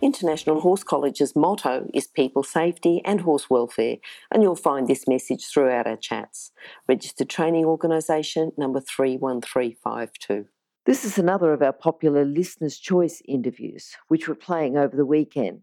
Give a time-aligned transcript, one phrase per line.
[0.00, 3.96] International Horse College's motto is people safety and horse welfare,
[4.30, 6.52] and you'll find this message throughout our chats.
[6.88, 10.46] Registered Training Organisation number 31352.
[10.86, 15.62] This is another of our popular Listener's Choice interviews, which we're playing over the weekend.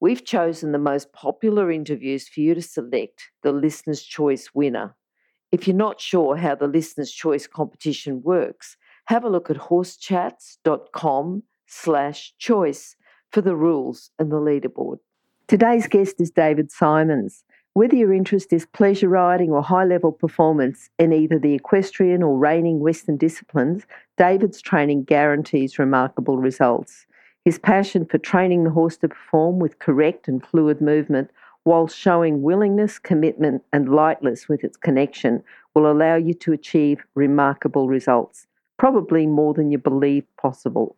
[0.00, 4.96] We've chosen the most popular interviews for you to select the Listener's Choice winner.
[5.52, 11.42] If you're not sure how the Listener's Choice competition works, have a look at horsechats.com
[11.66, 12.95] slash choice
[13.32, 14.98] for the rules and the leaderboard.
[15.48, 17.44] Today's guest is David Simons.
[17.74, 22.38] Whether your interest is pleasure riding or high level performance in either the equestrian or
[22.38, 23.84] reining Western disciplines,
[24.16, 27.06] David's training guarantees remarkable results.
[27.44, 31.30] His passion for training the horse to perform with correct and fluid movement
[31.64, 35.42] while showing willingness, commitment, and lightness with its connection
[35.74, 38.46] will allow you to achieve remarkable results
[38.78, 40.96] probably more than you believe possible.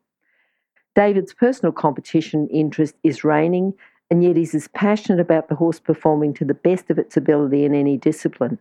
[0.94, 3.74] David's personal competition interest is reining,
[4.10, 7.64] and yet he's as passionate about the horse performing to the best of its ability
[7.64, 8.58] in any discipline.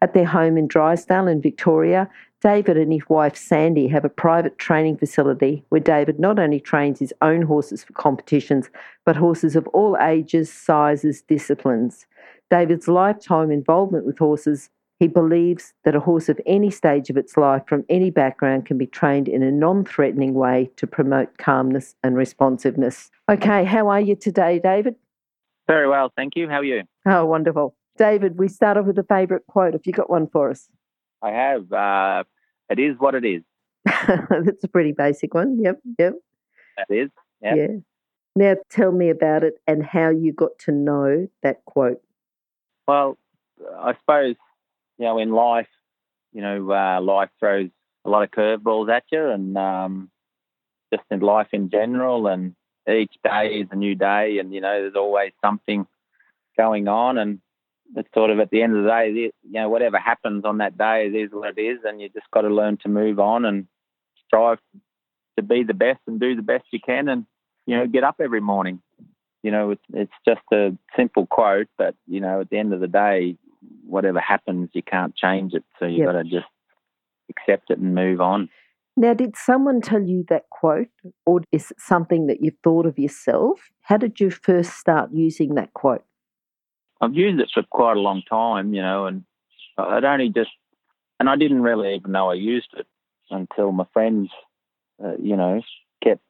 [0.00, 2.08] At their home in Drysdale in Victoria,
[2.40, 7.00] David and his wife Sandy have a private training facility where David not only trains
[7.00, 8.70] his own horses for competitions,
[9.04, 12.06] but horses of all ages, sizes, disciplines.
[12.48, 17.36] David's lifetime involvement with horses he believes that a horse of any stage of its
[17.36, 21.94] life from any background can be trained in a non threatening way to promote calmness
[22.02, 23.10] and responsiveness.
[23.28, 24.96] Okay, how are you today, David?
[25.68, 26.48] Very well, thank you.
[26.48, 26.82] How are you?
[27.06, 27.76] Oh, wonderful.
[27.96, 29.74] David, we start off with a favourite quote.
[29.74, 30.68] Have you got one for us?
[31.22, 31.72] I have.
[31.72, 32.24] Uh,
[32.68, 33.42] it is what it is.
[33.84, 35.58] That's a pretty basic one.
[35.60, 36.14] Yep, yep.
[36.88, 37.10] It is.
[37.42, 37.56] Yep.
[37.56, 37.76] Yeah.
[38.34, 42.00] Now tell me about it and how you got to know that quote.
[42.86, 43.18] Well,
[43.78, 44.36] I suppose
[44.98, 45.68] you know, in life,
[46.32, 47.70] you know, uh, life throws
[48.04, 50.10] a lot of curveballs at you, and um,
[50.92, 52.54] just in life in general, and
[52.88, 55.86] each day is a new day, and you know, there's always something
[56.56, 57.40] going on, and
[57.96, 60.76] it's sort of at the end of the day, you know, whatever happens on that
[60.76, 63.44] day, it is what it is, and you just got to learn to move on
[63.44, 63.66] and
[64.26, 64.58] strive
[65.36, 67.24] to be the best and do the best you can, and
[67.66, 68.80] you know, get up every morning.
[69.42, 72.80] You know, it's it's just a simple quote, but you know, at the end of
[72.80, 73.36] the day,
[73.86, 75.64] whatever happens, you can't change it.
[75.78, 76.08] So you've yep.
[76.08, 76.46] got to just
[77.30, 78.48] accept it and move on.
[78.96, 80.88] Now, did someone tell you that quote,
[81.24, 83.70] or is it something that you've thought of yourself?
[83.82, 86.02] How did you first start using that quote?
[87.00, 89.22] I've used it for quite a long time, you know, and
[89.76, 90.50] I'd only just,
[91.20, 92.86] and I didn't really even know I used it
[93.30, 94.30] until my friends,
[95.02, 95.62] uh, you know,
[96.02, 96.22] kept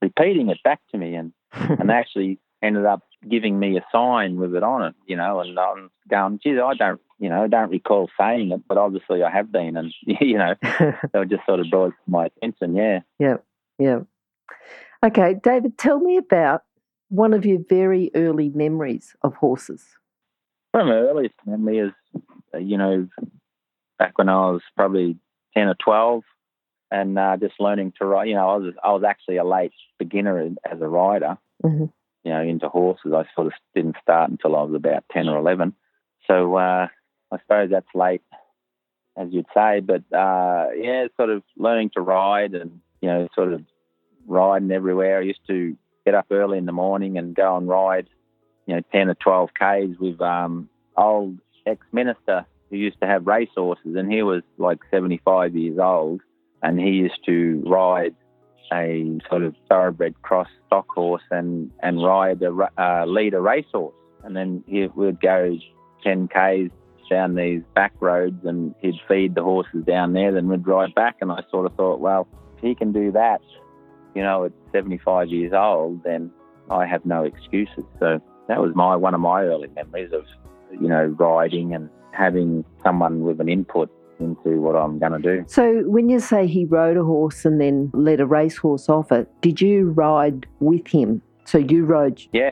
[0.00, 4.54] repeating it back to me and, and actually ended up giving me a sign with
[4.54, 7.70] it on it, you know, and I'm going, geez, I don't, you know, I don't
[7.70, 11.60] recall saying it, but obviously I have been, and you know, so it just sort
[11.60, 13.00] of brought my attention, yeah.
[13.18, 13.36] Yeah,
[13.78, 14.00] yeah.
[15.04, 16.62] Okay, David, tell me about
[17.08, 19.84] one of your very early memories of horses.
[20.72, 21.92] One of my earliest memory is,
[22.54, 23.06] uh, you know,
[23.98, 25.16] back when I was probably
[25.54, 26.24] ten or twelve,
[26.90, 28.28] and uh, just learning to ride.
[28.28, 31.38] You know, I was I was actually a late beginner as a rider.
[31.62, 31.84] Mm-hmm
[32.24, 33.12] you know, into horses.
[33.14, 35.74] I sort of didn't start until I was about 10 or 11.
[36.26, 36.88] So uh,
[37.30, 38.22] I suppose that's late,
[39.16, 39.80] as you'd say.
[39.80, 43.62] But uh, yeah, sort of learning to ride and, you know, sort of
[44.26, 45.18] riding everywhere.
[45.18, 45.76] I used to
[46.06, 48.08] get up early in the morning and go and ride,
[48.66, 53.50] you know, 10 or 12 Ks with um, old ex-minister who used to have race
[53.54, 53.96] horses.
[53.96, 56.22] And he was like 75 years old.
[56.62, 58.14] And he used to ride
[58.72, 63.94] a sort of thoroughbred cross stock horse and, and ride a uh, lead a racehorse.
[64.22, 65.56] And then he would go
[66.02, 66.72] 10 Ks
[67.10, 71.16] down these back roads and he'd feed the horses down there, then we'd ride back.
[71.20, 72.26] And I sort of thought, well,
[72.56, 73.40] if he can do that,
[74.14, 76.30] you know, at 75 years old, then
[76.70, 77.84] I have no excuses.
[77.98, 80.24] So that was my one of my early memories of,
[80.72, 83.90] you know, riding and having someone with an input
[84.20, 85.44] into what I'm going to do.
[85.46, 89.28] So, when you say he rode a horse and then led a racehorse off it,
[89.40, 91.22] did you ride with him?
[91.44, 92.22] So you rode?
[92.32, 92.50] Yeah,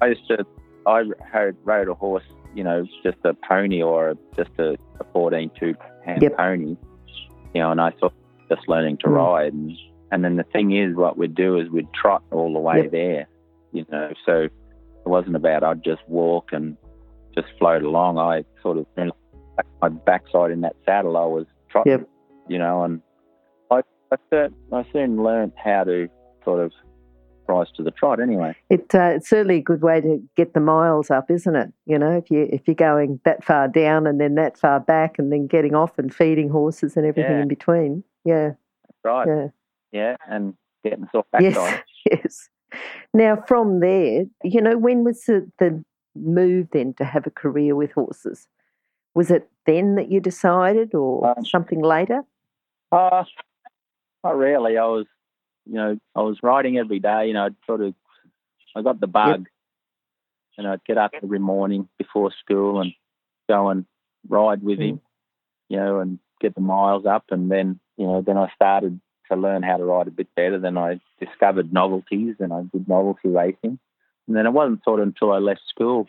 [0.00, 0.44] I used to.
[0.86, 1.02] I
[1.64, 2.24] rode a horse,
[2.54, 6.36] you know, just a pony or just a, a 14 tooth hand yep.
[6.36, 6.76] pony,
[7.54, 8.12] you know, and I thought
[8.50, 9.16] just learning to mm.
[9.16, 9.54] ride.
[9.54, 9.72] And,
[10.10, 12.90] and then the thing is, what we'd do is we'd trot all the way yep.
[12.90, 13.28] there,
[13.72, 14.52] you know, so it
[15.08, 16.76] wasn't about I'd just walk and
[17.34, 18.18] just float along.
[18.18, 18.86] I sort of
[19.82, 21.16] my backside in that saddle.
[21.16, 22.08] I was trotting, Yep.
[22.48, 23.00] you know, and
[23.70, 26.08] I I, soon- I soon learned how to
[26.44, 26.72] sort of
[27.46, 28.20] rise to the trot.
[28.20, 31.72] Anyway, It, uh, it's certainly a good way to get the miles up, isn't it?
[31.86, 35.18] You know, if you if you're going that far down and then that far back,
[35.18, 37.42] and then getting off and feeding horses and everything Yeah.
[37.42, 38.04] in between.
[38.24, 38.52] Yeah,
[38.86, 39.26] That's right?
[39.28, 39.46] yeah,
[39.92, 41.54] Yeah, and getting soft Yes.
[41.54, 41.82] backside.
[42.10, 42.48] yes.
[43.12, 45.84] Now, from there, you know, when was the, the
[46.16, 48.48] move then to have a career with horses?
[49.14, 52.24] Was it then that you decided, or Um, something later?
[52.92, 53.24] Uh,
[54.22, 54.76] not really.
[54.76, 55.06] I was,
[55.66, 57.28] you know, I was riding every day.
[57.28, 57.94] You know, I'd sort of,
[58.76, 59.46] I got the bug,
[60.58, 62.92] and I'd get up every morning before school and
[63.48, 63.86] go and
[64.28, 65.00] ride with him,
[65.68, 67.24] you know, and get the miles up.
[67.30, 69.00] And then, you know, then I started
[69.30, 70.58] to learn how to ride a bit better.
[70.58, 73.78] Then I discovered novelties, and I did novelty racing.
[74.26, 76.06] And then it wasn't sort of until I left school,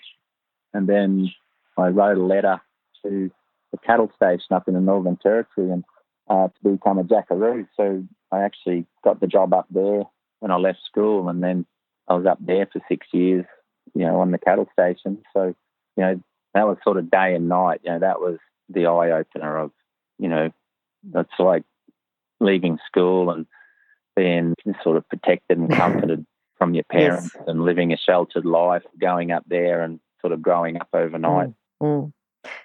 [0.74, 1.32] and then
[1.78, 2.62] I wrote a letter
[3.06, 3.32] to
[3.72, 5.84] the cattle station up in the Northern Territory, and
[6.30, 7.68] uh, to become a jackaroo.
[7.78, 10.04] So I actually got the job up there
[10.40, 11.66] when I left school, and then
[12.08, 13.46] I was up there for six years,
[13.94, 15.24] you know, on the cattle station.
[15.34, 15.56] So,
[15.96, 16.22] you know,
[16.54, 17.82] that was sort of day and night.
[17.84, 18.38] You know, that was
[18.70, 19.72] the eye opener of,
[20.18, 20.52] you know,
[21.04, 21.64] that's like
[22.40, 23.46] leaving school and
[24.16, 26.26] being sort of protected and comforted
[26.58, 30.80] from your parents and living a sheltered life, going up there and sort of growing
[30.80, 31.50] up overnight.
[31.82, 32.14] Mm.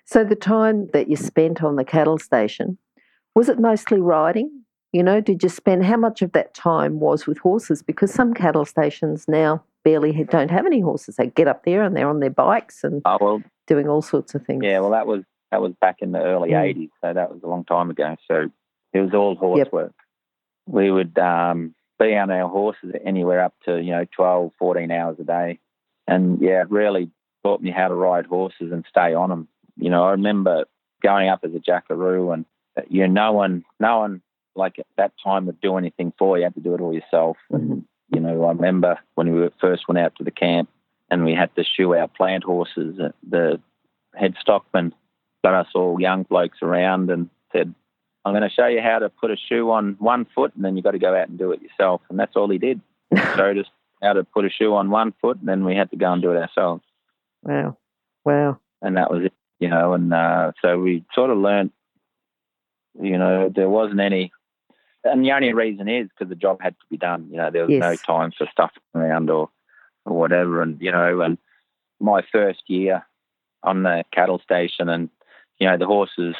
[0.04, 2.78] So the time that you spent on the cattle station,
[3.34, 4.50] was it mostly riding?
[4.92, 7.82] You know, did you spend how much of that time was with horses?
[7.82, 11.16] Because some cattle stations now barely don't have any horses.
[11.16, 14.34] They get up there and they're on their bikes and Oh well, doing all sorts
[14.34, 14.64] of things.
[14.64, 15.22] Yeah, well, that was
[15.52, 16.74] that was back in the early Mm.
[16.74, 18.16] '80s, so that was a long time ago.
[18.28, 18.50] So
[18.92, 19.72] it was all horse Yep.
[19.72, 19.94] work.
[20.66, 25.16] We would um, be on our horses anywhere up to you know 12, 14 hours
[25.20, 25.60] a day,
[26.08, 27.10] and yeah, it really
[27.44, 29.48] taught me how to ride horses and stay on them.
[29.80, 30.64] You know, I remember
[31.02, 32.44] going up as a jackaroo, and
[32.88, 34.22] you know, no one, no one
[34.56, 36.42] like at that time would do anything for you.
[36.42, 37.36] You had to do it all yourself.
[37.50, 40.68] And you know, I remember when we first went out to the camp
[41.10, 42.98] and we had to shoe our plant horses.
[43.00, 43.60] uh, The
[44.14, 44.94] head stockman
[45.44, 47.74] got us all young blokes around and said,
[48.24, 50.76] I'm going to show you how to put a shoe on one foot and then
[50.76, 52.02] you've got to go out and do it yourself.
[52.10, 52.80] And that's all he did.
[53.10, 53.66] He showed us
[54.02, 56.22] how to put a shoe on one foot and then we had to go and
[56.22, 56.82] do it ourselves.
[57.42, 57.76] Wow.
[58.24, 58.58] Wow.
[58.82, 59.92] And that was it, you know.
[59.92, 61.70] And uh, so we sort of learned,
[63.00, 64.32] you know, there wasn't any.
[65.04, 67.28] And the only reason is because the job had to be done.
[67.30, 69.48] You know, there was no time for stuff around or,
[70.04, 70.60] or whatever.
[70.60, 71.38] And, you know, and
[72.00, 73.06] my first year
[73.62, 75.08] on the cattle station and,
[75.58, 76.34] you know, the horses,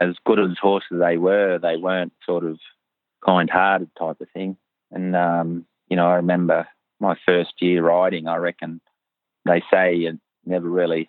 [0.00, 2.58] as good as horses they were, they weren't sort of
[3.22, 4.56] kind hearted type of thing.
[4.90, 6.68] And, um, you know, I remember
[7.00, 8.80] my first year riding, I reckon
[9.44, 11.08] they say you never really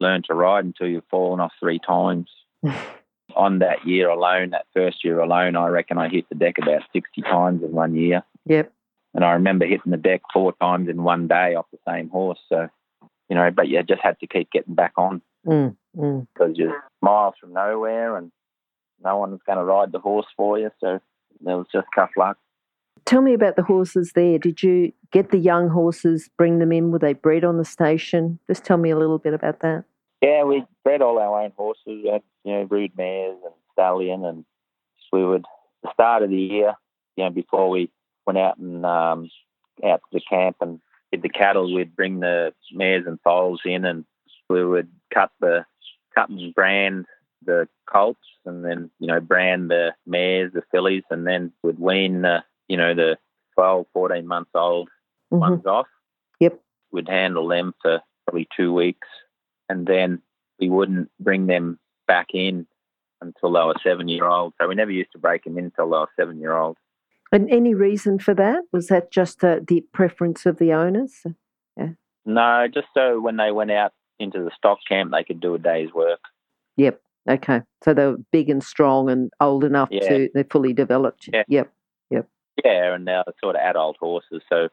[0.00, 2.30] learn to ride until you've fallen off three times.
[3.34, 6.82] On that year alone, that first year alone, I reckon I hit the deck about
[6.92, 8.22] 60 times in one year.
[8.46, 8.72] Yep.
[9.14, 12.38] And I remember hitting the deck four times in one day off the same horse.
[12.48, 12.68] So,
[13.28, 16.26] you know, but you just had to keep getting back on Mm, mm.
[16.32, 18.32] because you're miles from nowhere and
[19.02, 20.70] no one's going to ride the horse for you.
[20.80, 21.00] So
[21.40, 22.36] there was just tough luck.
[23.04, 24.38] Tell me about the horses there.
[24.38, 26.90] Did you get the young horses, bring them in?
[26.90, 28.38] Were they bred on the station?
[28.48, 29.84] Just tell me a little bit about that.
[30.22, 31.82] Yeah, we bred all our own horses.
[31.86, 34.44] We had, you know, brood mares and stallion, and
[35.12, 35.44] we would
[35.82, 36.74] the start of the year,
[37.16, 37.90] you know, before we
[38.26, 39.30] went out and um,
[39.84, 40.80] out to the camp and
[41.12, 44.04] did the cattle, we'd bring the mares and foals in, and
[44.48, 45.64] we would cut the
[46.14, 47.06] cut and brand
[47.44, 52.22] the colts, and then you know brand the mares, the fillies, and then we'd wean
[52.22, 53.16] the you know the
[53.54, 54.88] 12, 14 months old
[55.32, 55.38] Mhm.
[55.38, 55.86] ones off.
[56.40, 56.60] Yep.
[56.92, 59.08] We'd handle them for probably two weeks,
[59.68, 60.22] and then
[60.58, 62.66] we wouldn't bring them back in
[63.20, 64.52] until they were seven year old.
[64.60, 66.76] So we never used to break them in until they were seven year old.
[67.32, 68.62] And any reason for that?
[68.72, 71.24] Was that just uh, the preference of the owners?
[72.28, 75.58] No, just so when they went out into the stock camp, they could do a
[75.58, 76.18] day's work.
[76.76, 77.00] Yep.
[77.30, 77.62] Okay.
[77.84, 80.08] So they were big and strong and old enough Yeah.
[80.08, 81.28] to they're fully developed.
[81.32, 81.44] Yeah.
[81.48, 81.72] Yep.
[82.64, 84.42] Yeah, and now they're sort of adult horses.
[84.48, 84.68] So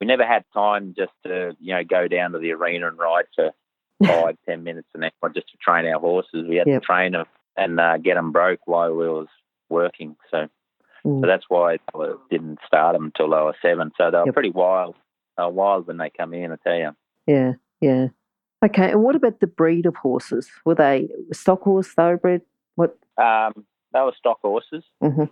[0.00, 3.26] we never had time just to you know go down to the arena and ride
[3.34, 3.50] for
[4.06, 6.46] five, ten minutes an hour just to train our horses.
[6.48, 6.82] We had Yep.
[6.82, 9.28] to train them and uh, get them broke while we was
[9.68, 10.16] working.
[10.30, 10.46] So
[11.02, 11.22] Mm.
[11.22, 13.90] So that's why I didn't start them until they were seven.
[13.96, 14.34] So they were Yep.
[14.34, 14.96] pretty wild.
[15.38, 16.90] They were wild when they come in, I tell you.
[17.26, 17.52] Yeah.
[17.80, 18.08] Yeah.
[18.62, 18.90] Okay.
[18.90, 20.50] And what about the breed of horses?
[20.66, 22.42] Were they stock horse, thoroughbred?
[22.74, 22.98] What?
[23.16, 25.24] Um, they were stock horses, hmm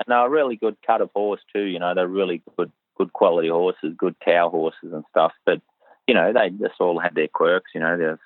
[0.00, 1.64] and they were really good cut of horse too.
[1.64, 5.32] You know, they're really good, good quality horses, good cow horses and stuff.
[5.46, 5.60] But
[6.06, 7.72] you know, they just all had their quirks.
[7.74, 8.18] You know, there's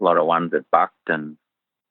[0.00, 1.36] a lot of ones that bucked and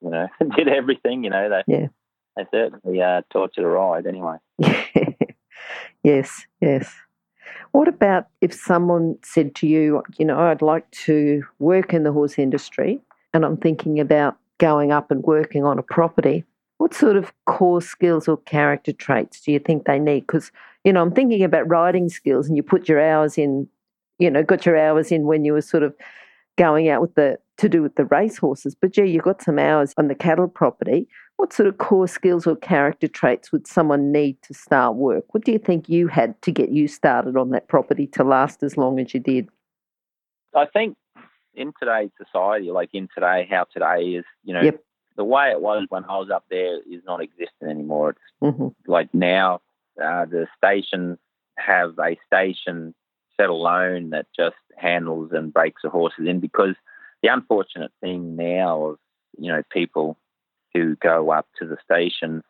[0.01, 1.23] you know did everything.
[1.23, 1.87] You know, they yeah.
[2.35, 4.37] they certainly uh, taught you to ride anyway.
[6.03, 6.93] yes, yes.
[7.71, 12.11] What about if someone said to you, you know, I'd like to work in the
[12.11, 13.01] horse industry
[13.33, 16.45] and I'm thinking about going up and working on a property?
[16.77, 20.21] What sort of core skills or character traits do you think they need?
[20.21, 20.51] Because,
[20.83, 23.67] you know, I'm thinking about riding skills and you put your hours in,
[24.19, 25.95] you know, got your hours in when you were sort of
[26.57, 28.75] going out with the, to do with the race horses.
[28.75, 31.07] But gee, you got some hours on the cattle property.
[31.37, 35.33] What sort of core skills or character traits would someone need to start work?
[35.33, 38.63] What do you think you had to get you started on that property to last
[38.63, 39.49] as long as you did?
[40.53, 40.97] I think
[41.53, 44.81] in today's society, like in today, how today is, you know, Yep.
[45.17, 48.11] The way it was when I was up there is not existent anymore.
[48.11, 49.61] It's hmm like now
[50.01, 51.17] uh, the stations
[51.57, 52.93] have a station
[53.37, 56.75] set alone that just handles and breaks the horses in because
[57.21, 58.97] the unfortunate thing now of
[59.37, 60.17] you know people
[60.73, 62.43] who go up to the stations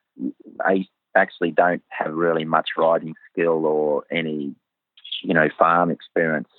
[0.65, 4.53] they actually don't have really much riding skill or any
[5.21, 6.49] you know farm experience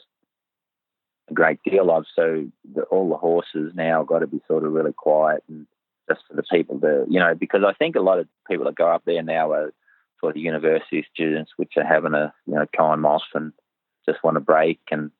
[1.29, 4.73] a great deal of so the, all the horses now got to be sort of
[4.73, 5.67] really quiet and
[6.09, 8.75] just for the people to you know because I think a lot of people that
[8.77, 9.73] go up there now are
[10.21, 13.53] sort of university students which are having a you know time off and
[14.09, 15.11] just want a break and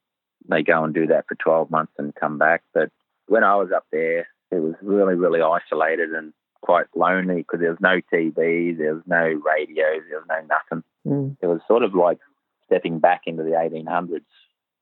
[0.49, 2.91] they go and do that for 12 months and come back but
[3.27, 7.71] when I was up there it was really really isolated and quite lonely because there
[7.71, 11.37] was no TV there was no radios there was no nothing Mm.
[11.41, 12.19] it was sort of like
[12.65, 14.25] stepping back into the 1800s.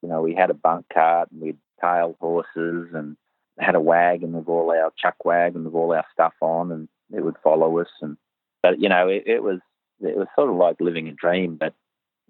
[0.01, 3.15] You know, we had a bunk cart and we'd tail horses and
[3.59, 7.23] had a wagon with all our chuck wagon with all our stuff on, and it
[7.23, 7.87] would follow us.
[8.01, 8.17] And
[8.63, 9.59] but you know, it, it was
[10.01, 11.73] it was sort of like living a dream, but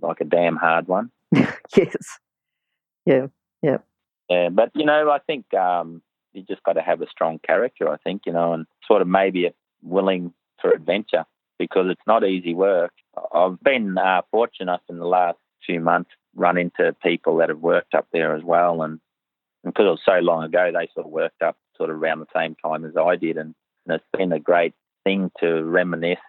[0.01, 1.09] like a damn hard one.
[1.75, 2.19] yes.
[3.05, 3.27] Yeah.
[3.61, 3.77] Yeah,
[4.29, 4.49] Yeah.
[4.49, 6.01] but you know, I think um,
[6.33, 7.89] you just got to have a strong character.
[7.89, 9.49] I think you know, and sort of maybe
[9.81, 11.25] willing for adventure
[11.57, 12.91] because it's not easy work.
[13.33, 17.93] I've been uh, fortunate in the last few months run into people that have worked
[17.95, 18.99] up there as well, and, and
[19.65, 22.27] because it was so long ago, they sort of worked up sort of around the
[22.35, 23.53] same time as I did, and,
[23.85, 26.19] and it's been a great thing to reminisce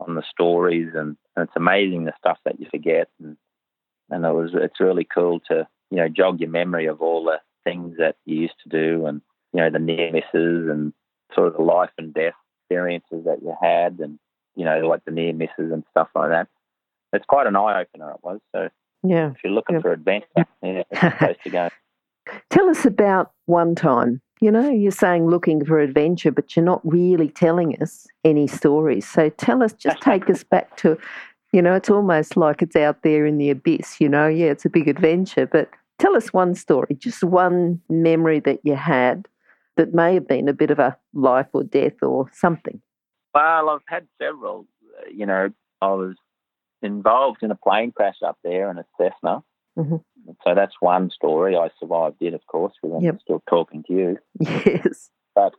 [0.00, 3.36] on the stories, and, and it's amazing the stuff that you forget, and
[4.10, 7.38] and it was it's really cool to you know jog your memory of all the
[7.64, 9.20] things that you used to do, and
[9.52, 10.92] you know the near misses and
[11.34, 14.18] sort of the life and death experiences that you had, and
[14.54, 16.48] you know like the near misses and stuff like that.
[17.12, 18.10] It's quite an eye opener.
[18.10, 18.68] It was so.
[19.02, 19.30] Yeah.
[19.30, 19.82] If you're looking Yep.
[19.82, 20.26] for adventure,
[20.62, 21.68] yeah, it's the place to go.
[22.50, 24.20] Tell us about one time.
[24.40, 29.08] You know, you're saying looking for adventure, but you're not really telling us any stories.
[29.08, 30.98] So tell us, just take us back to,
[31.52, 34.28] you know, it's almost like it's out there in the abyss, you know.
[34.28, 38.76] Yeah, it's a big adventure, but tell us one story, just one memory that you
[38.76, 39.26] had
[39.76, 42.80] that may have been a bit of a life or death or something.
[43.34, 44.66] Well, I've had several.
[45.10, 46.16] You know, I was
[46.82, 49.42] involved in a plane crash up there in a Cessna.
[49.78, 50.02] Mhm.
[50.44, 51.56] So that's one story.
[51.56, 54.18] I survived it, of course, because I'm still talking to you.
[54.40, 55.10] Yes.
[55.34, 55.52] But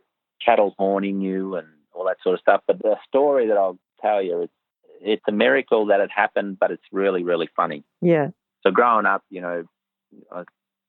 [0.44, 2.62] cattle horning you and all that sort of stuff.
[2.66, 4.52] But the story that I'll tell you, it's,
[5.00, 7.84] it's a miracle that it happened, but it's really, really funny.
[8.00, 8.28] Yeah.
[8.62, 9.64] So growing up, you know,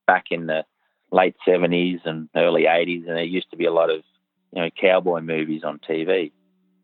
[0.08, 0.66] back in the
[1.12, 4.02] late seventies and early eighties, and there used to be a lot of,
[4.54, 6.32] you know, cowboy movies on TV.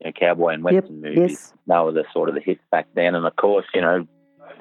[0.01, 0.73] You know, cowboy and Yep.
[0.73, 1.31] western movies.
[1.31, 1.53] Yes.
[1.67, 4.07] They were the sort of the hits back then, and of course, you know,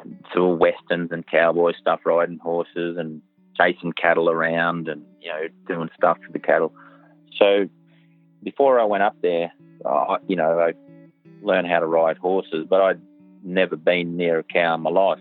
[0.05, 3.23] it's all westerns and cowboy stuff, riding horses and
[3.61, 6.73] chasing cattle around, and you know, doing stuff for the cattle.
[7.39, 7.69] So
[8.43, 9.53] before I went up there,
[9.87, 10.73] I, you know, I
[11.43, 13.01] learned how to ride horses, but I'd
[13.43, 15.19] never been near a cow in my life.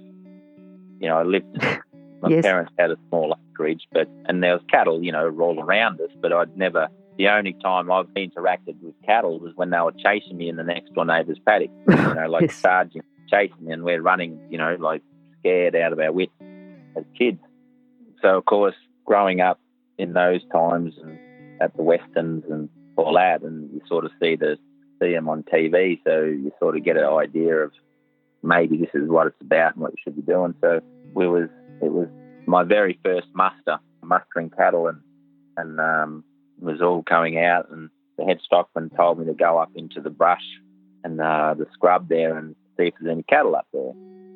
[1.00, 1.46] You know, I lived.
[2.22, 2.44] My Yes.
[2.46, 6.10] parents had a small acreage, but and there was cattle, you know, all around us.
[6.22, 6.88] But I'd never.
[7.18, 10.64] The only time I've interacted with cattle was when they were chasing me in the
[10.64, 11.70] next door neighbour's paddock.
[11.86, 12.62] You know, like Yes.
[12.62, 13.02] charging,
[13.34, 14.40] chasing, and we're running.
[14.50, 15.02] You know, like
[15.40, 16.32] scared out of our wits
[16.96, 17.40] as kids.
[18.22, 18.76] So of course,
[19.06, 19.60] growing up
[19.98, 21.20] in those times and
[21.62, 24.58] at the westerns and all that, and you sort of see the
[25.02, 27.72] see them on TV, so you sort of get an idea of
[28.42, 30.54] maybe this is what it's about and what you should be doing.
[30.62, 30.82] So
[31.14, 31.50] we was
[31.82, 32.08] it was
[32.46, 35.00] my very first muster, mustering cattle, and
[35.58, 36.24] and um,
[36.62, 40.00] it was all coming out, and the head stockman told me to go up into
[40.02, 40.44] the brush
[41.04, 43.94] and uh, the scrub there and see if there's any cattle up there.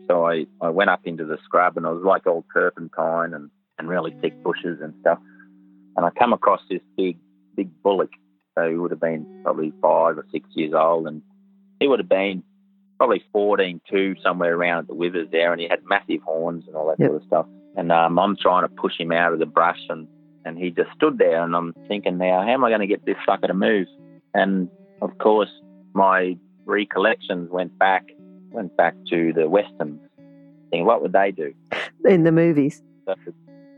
[0.07, 3.49] So I, I went up into the scrub and it was like old turpentine and,
[3.77, 5.19] and really thick bushes and stuff.
[5.95, 7.17] And I come across this big,
[7.55, 8.11] big bullock.
[8.57, 11.07] So he would have been probably five or six years old.
[11.07, 11.21] And
[11.79, 12.43] he would have been
[12.97, 15.51] probably 14, 2, somewhere around at the withers there.
[15.51, 17.09] And he had massive horns and all that Yep.
[17.09, 17.45] sort of stuff.
[17.75, 20.07] And um, I'm trying to push him out of the brush and,
[20.45, 23.05] and he just stood there, and I'm thinking now, how am I going to get
[23.05, 23.85] this sucker to move?
[24.33, 24.69] And
[25.01, 25.49] of course,
[25.93, 28.05] my recollections went back
[28.51, 29.99] went back to the Western
[30.69, 30.85] thing.
[30.85, 31.53] what would they do
[32.05, 32.81] in the movies?
[33.05, 33.15] So,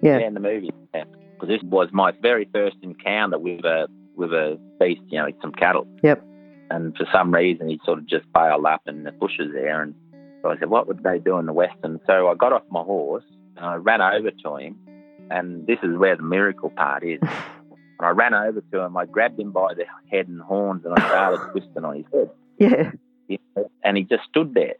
[0.02, 0.18] Yeah.
[0.20, 0.72] yeah, in the movies.
[0.92, 5.52] Because this was my very first encounter with a with a beast, you know, some
[5.54, 5.88] cattle.
[6.04, 6.22] Yep.
[6.72, 9.82] And for some reason, he sort of just bailed up in the bushes there.
[9.82, 9.96] And
[10.42, 12.00] so I said, what would they do in the western?
[12.06, 13.24] So I got off my horse
[13.56, 14.76] and I ran over to him.
[15.32, 17.20] And this is where the miracle part is.
[18.02, 18.96] And I ran over to him.
[18.96, 22.30] I grabbed him by the head and horns, and I started twisting on his head.
[22.58, 22.92] Yeah.
[23.30, 24.76] You know, and he just stood there.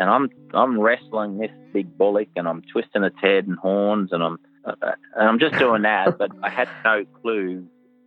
[0.00, 4.22] And I'm I'm wrestling this big bullock, and I'm twisting its head and horns, and
[4.22, 4.72] I'm uh,
[5.16, 6.16] and I'm just doing that.
[6.18, 7.66] but I had no clue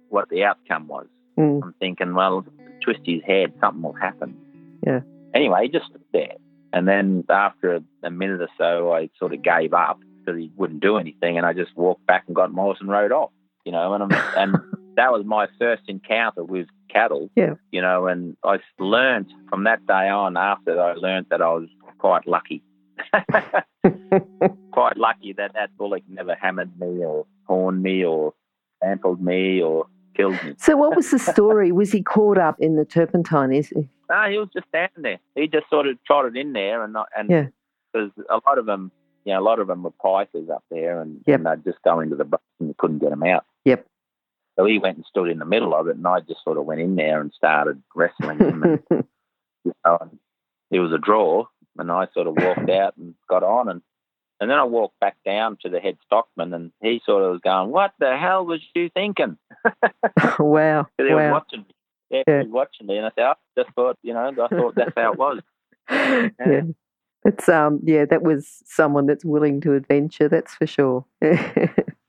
[0.10, 1.08] what the outcome was.
[1.38, 1.62] Mm.
[1.64, 2.46] I'm thinking, well,
[2.84, 4.38] twist his head, something will happen.
[4.86, 5.02] Yeah.
[5.34, 6.36] Anyway, he just stood there.
[6.74, 10.52] And then after a, a minute or so, I sort of gave up because he
[10.56, 13.32] wouldn't do anything, and I just walked back and got my horse and rode off.
[13.66, 14.56] You know, and I'm, and
[14.96, 17.30] that was my first encounter with cattle.
[17.36, 17.56] Yeah.
[17.72, 20.38] You know, and I learned from that day on.
[20.38, 22.64] After I learned that I was quite lucky.
[24.72, 28.34] quite lucky that that bullock never hammered me or horned me or
[28.82, 30.54] trampled me or killed me.
[30.58, 31.72] So, what was the story?
[31.72, 33.52] Was he caught up in the turpentine?
[33.52, 33.88] Is he?
[34.10, 35.20] No, he was just standing there.
[35.36, 37.48] He just sort of trotted in there, and not, and Yeah.
[37.94, 38.92] because a lot of them,
[39.26, 41.40] you know, a lot of them were pikers up there, and, Yep.
[41.40, 43.46] and they'd just go into the brush and you couldn't get them out.
[43.66, 43.86] Yep.
[44.58, 46.66] So he went and stood in the middle of it, and I just sort of
[46.66, 48.64] went in there and started wrestling him.
[48.64, 48.80] and,
[49.64, 50.20] you know, and
[50.72, 51.46] it was a draw,
[51.78, 53.82] and I sort of walked out and got on, and
[54.40, 57.42] and then I walked back down to the head stockman, and he sort of was
[57.42, 59.38] going, "What the hell was you thinking?"
[60.40, 60.88] wow.
[60.98, 61.32] He was Wow.
[61.34, 61.76] watching me.
[62.10, 62.40] Yeah, Yeah.
[62.42, 64.92] he was watching me, and I said, "I just thought, you know, I thought that's
[64.98, 65.40] how it was."
[65.90, 66.62] yeah.
[67.24, 71.06] It's um yeah, that was someone that's willing to adventure, that's for sure.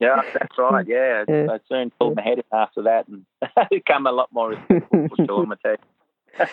[0.03, 0.85] Yeah, that's right.
[0.95, 1.47] Yeah, Yeah.
[1.51, 3.25] I soon pulled my head in after that and
[3.71, 6.47] become a lot more respectful for sure, I tell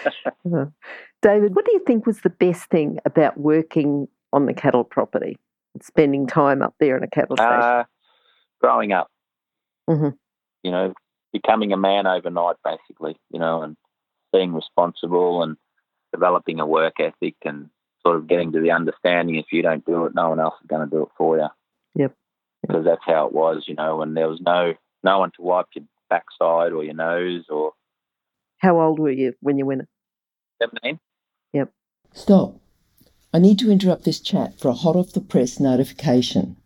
[0.54, 0.72] you.
[1.22, 5.36] David, what do you think was the best thing about working on the cattle property?
[5.82, 7.52] Spending time up there in a cattle station.
[7.52, 7.84] Uh,
[8.60, 9.08] growing up,
[9.88, 10.16] Mhm.
[10.62, 10.92] you know,
[11.32, 13.76] becoming a man overnight, basically, you know, and
[14.32, 15.56] being responsible and
[16.12, 17.70] developing a work ethic and
[18.02, 20.66] sort of getting to the understanding if you don't do it, no one else is
[20.66, 21.48] going to do it for you.
[22.62, 22.68] Yep.
[22.68, 25.66] Because that's how it was, you know, when there was no no one to wipe
[25.75, 27.73] your backside or your nose or
[28.59, 29.83] How old were you when you went?
[30.61, 30.99] 17.
[31.53, 31.73] Yep.
[32.12, 32.61] Stop.
[33.33, 36.57] I need to interrupt this chat for a hot off the press notification.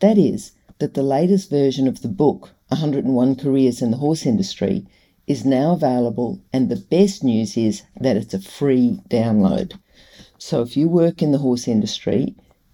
[0.00, 4.86] That is, that the latest version of the book, 101 Careers in the Horse Industry,
[5.26, 9.78] is now available, and the best news is that it's a free download.
[10.38, 12.34] So if you work in the horse industry,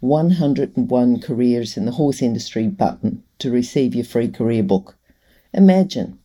[0.00, 4.96] 101 Careers in the Horse Industry button to receive your free career book.
[5.52, 6.18] Imagine,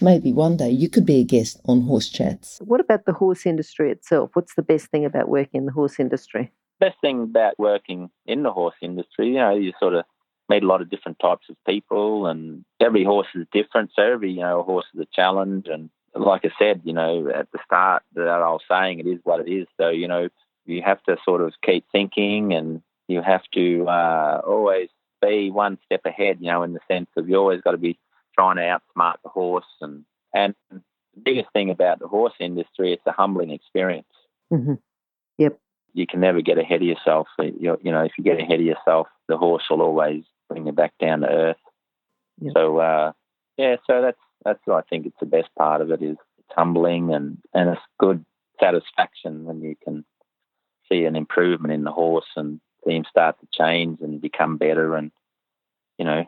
[0.00, 2.60] maybe one day you could be a guest on Horse Chats.
[2.64, 4.30] What about the horse industry itself?
[4.34, 6.52] What's the best thing about working in the horse industry?
[6.80, 10.04] best thing about working in the horse industry, you know, you sort of
[10.48, 13.90] meet a lot of different types of people, and every horse is different.
[13.94, 17.50] So every you know horse is a challenge, and like I said, you know, at
[17.52, 19.66] the start that I was saying, it is what it is.
[19.80, 20.28] So you know,
[20.66, 24.88] you have to sort of keep thinking, and you have to uh, always
[25.22, 26.38] be one step ahead.
[26.40, 27.98] You know, in the sense of you always got to be
[28.38, 30.80] trying to outsmart the horse, and and the
[31.22, 34.06] biggest thing about the horse industry, it's a humbling experience
[34.50, 34.74] hmm
[35.38, 35.58] Yep.
[35.94, 37.26] you can never get ahead of yourself.
[37.38, 40.72] You, you know, if you get ahead of yourself, the horse will always bring you
[40.72, 41.56] back down to earth.
[42.40, 42.52] Yeah.
[42.54, 43.12] So, uh,
[43.56, 46.48] yeah, so that's that's what I think it's the best part of it is it's
[46.56, 48.24] humbling and and it's good
[48.60, 50.04] satisfaction when you can
[50.88, 55.10] see an improvement in the horse and see start to change and become better and
[55.98, 56.24] you know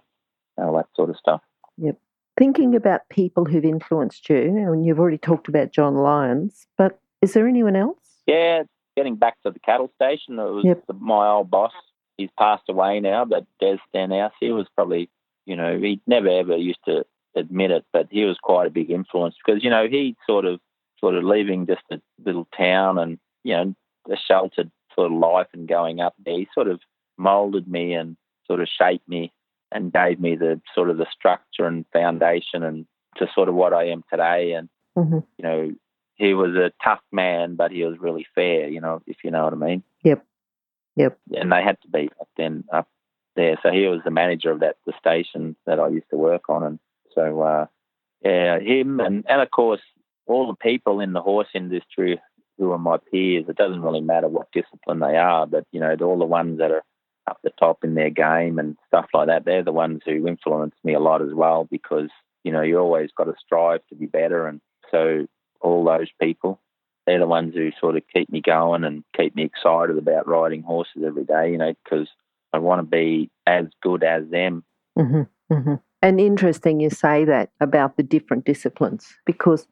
[0.58, 1.42] all that sort of stuff.
[1.78, 1.98] Yep.
[2.38, 7.32] Thinking about people who've influenced you, and you've already talked about John Lyons, but is
[7.32, 7.98] there anyone else?
[8.26, 8.64] Yeah,
[8.96, 10.84] getting back to the cattle station, it was Yep.
[11.00, 11.72] my old boss.
[12.16, 15.10] He's passed away now, but Des Stenhouse, he was probably,
[15.44, 18.90] you know, he never ever used to admit it, but he was quite a big
[18.90, 20.60] influence because, you know, he sort of,
[20.98, 23.74] sort of leaving just a little town and, you know,
[24.10, 26.80] a sheltered sort of life and going up there, he sort of
[27.16, 29.32] molded me and sort of shaped me
[29.72, 33.72] and gave me the sort of the structure and foundation and to sort of what
[33.72, 34.52] I am today.
[34.52, 35.24] And Mhm.
[35.38, 35.74] you know,
[36.14, 38.68] he was a tough man, but he was really fair.
[38.68, 39.82] You know, if you know what I mean.
[40.02, 40.24] Yep.
[40.96, 41.18] Yep.
[41.34, 42.88] And they had to be up then up
[43.34, 43.58] there.
[43.62, 46.62] So he was the manager of that the station that I used to work on,
[46.62, 46.78] and
[47.14, 47.66] so uh,
[48.22, 49.82] yeah, him and and of course
[50.26, 52.20] all the people in the horse industry
[52.58, 53.44] who are my peers.
[53.48, 56.70] It doesn't really matter what discipline they are, but you know, all the ones that
[56.70, 56.82] are
[57.28, 59.44] up the top in their game and stuff like that.
[59.44, 62.08] They're the ones who influence me a lot as well because
[62.44, 65.26] you know you always got to strive to be better, and so
[65.60, 66.60] all those people.
[67.06, 70.62] They're the ones who sort of keep me going and keep me excited about riding
[70.62, 72.08] horses every day, you know, because
[72.52, 74.64] I want to be as good as them.
[74.96, 79.68] hmm hmm And interesting you say that about the different disciplines because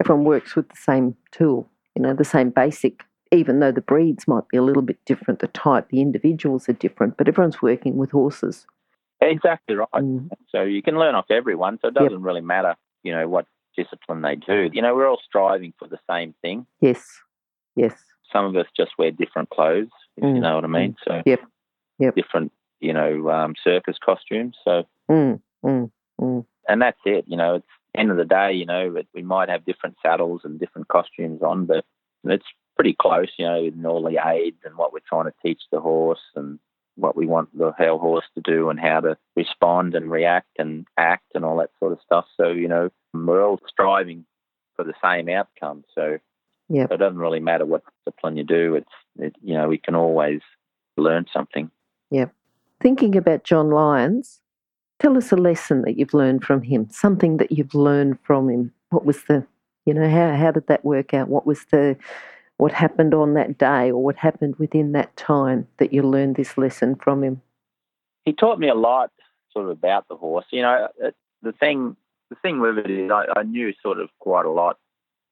[0.00, 4.26] everyone works with the same tool, you know, the same basic, even though the breeds
[4.28, 7.96] might be a little bit different, the type, the individuals are different, but everyone's working
[7.96, 8.66] with horses.
[9.20, 9.88] Exactly right.
[9.94, 10.28] Mm.
[10.50, 11.78] So you can learn off everyone.
[11.80, 14.68] So it doesn't really matter, you know, what discipline they do.
[14.72, 16.66] You know, we're all striving for the same thing.
[16.80, 17.04] Yes,
[17.76, 17.94] yes.
[18.32, 20.96] Some of us just wear different clothes, if Mm, you know what I mean.
[21.06, 21.40] So Yep,
[21.98, 22.14] yep.
[22.14, 24.56] different, you know, um, circus costumes.
[24.64, 26.46] So Mm, mm, mm.
[26.68, 27.24] and that's it.
[27.28, 28.52] You know, it's end of the day.
[28.52, 31.84] You know, we might have different saddles and different costumes on, but
[32.24, 33.28] it's pretty close.
[33.38, 36.58] You know, in all the aids and what we're trying to teach the horse and
[36.96, 40.86] what we want the hell horse to do and how to respond and react and
[40.98, 42.26] act and all that sort of stuff.
[42.36, 44.24] So you know, we're all striving
[44.76, 45.84] for the same outcome.
[45.94, 46.18] So
[46.68, 46.92] Yep.
[46.92, 48.76] it doesn't really matter what discipline you do.
[48.76, 48.86] It's
[49.18, 50.40] it, you know we can always
[50.96, 51.70] learn something.
[52.10, 52.26] Yeah.
[52.80, 54.40] Thinking about John Lyons,
[55.02, 58.72] tell us a lesson that you've learned from him, something that you've learned from him.
[58.90, 59.44] What was the,
[59.84, 61.28] you know, how, how did that work out?
[61.28, 61.96] What was the,
[62.58, 66.56] what happened on that day or what happened within that time that you learned this
[66.56, 67.42] lesson from him?
[68.24, 69.10] he taught me a lot
[69.52, 70.46] sort of about the horse.
[70.50, 71.10] You know, uh,
[71.42, 71.96] the thing
[72.30, 74.78] the thing with it is I, I knew sort of quite a lot.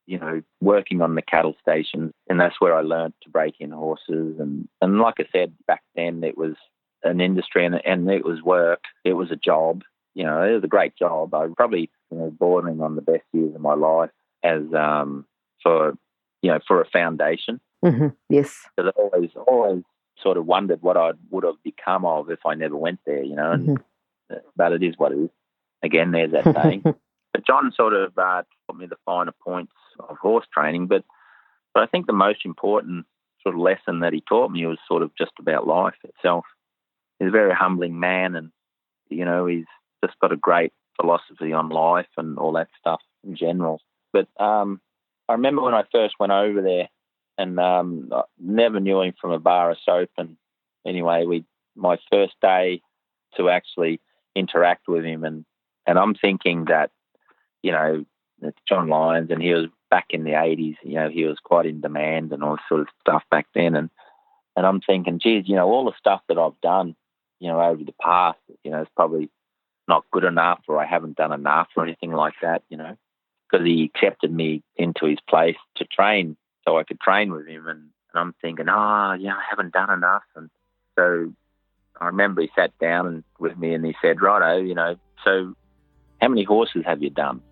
[0.07, 3.71] You know, working on the cattle stations, and that's where I learned to break in
[3.71, 4.41] horses.
[4.41, 6.55] And and like I said back then, it was
[7.03, 8.85] an industry and and it was work.
[9.05, 9.83] It was a job.
[10.15, 11.35] You know, it was a great job.
[11.35, 14.11] I was probably you know bordering on the best years of my life
[14.43, 15.27] as um
[15.63, 15.97] for
[16.43, 18.67] you know for a foundation hmm Yes.
[18.77, 19.83] because I always always
[20.23, 23.35] sort of wondered what I would have become of if I never went there, you
[23.37, 23.53] know.
[23.53, 23.79] And
[24.31, 24.41] Mhm.
[24.57, 25.31] but it is what it is.
[25.83, 26.83] Again, there's that saying.
[27.33, 30.87] but John sort of uh, taught me the finer points of horse training.
[30.87, 31.05] But
[31.75, 33.07] but I think the most important
[33.43, 36.45] sort of lesson that he taught me was sort of just about life itself.
[37.21, 38.51] He's a very humbling man, and
[39.11, 39.67] you know he's
[40.05, 43.81] just got a great philosophy on life and all that stuff in general.
[44.13, 44.81] But um,
[45.29, 46.89] I remember when I first went over there,
[47.39, 50.11] and um, I never knew him from a bar of soap.
[50.17, 50.37] And
[50.87, 51.45] anyway, we
[51.77, 52.83] my first day
[53.37, 54.01] to actually
[54.35, 55.45] interact with him, and
[55.87, 56.91] and I'm thinking that
[57.63, 58.05] you know
[58.43, 60.77] it's John Lyons, and he was back in the '80s.
[60.83, 63.91] You know, he was quite in demand and all sort of stuff back then, and
[64.57, 66.97] and I'm thinking, geez, you know, all the stuff that I've done,
[67.41, 69.31] you know, over the past, you know, it's probably
[69.89, 72.97] not good enough, or I haven't done enough, or anything like that, you know,
[73.51, 77.67] because he accepted me into his place to train, so I could train with him,
[77.67, 80.51] and, and I'm thinking, oh, yeah, I haven't done enough, and
[80.97, 81.33] so
[82.01, 85.55] I remember he sat down and with me and he said, righto, you know, so
[86.21, 87.43] how many horses have you done?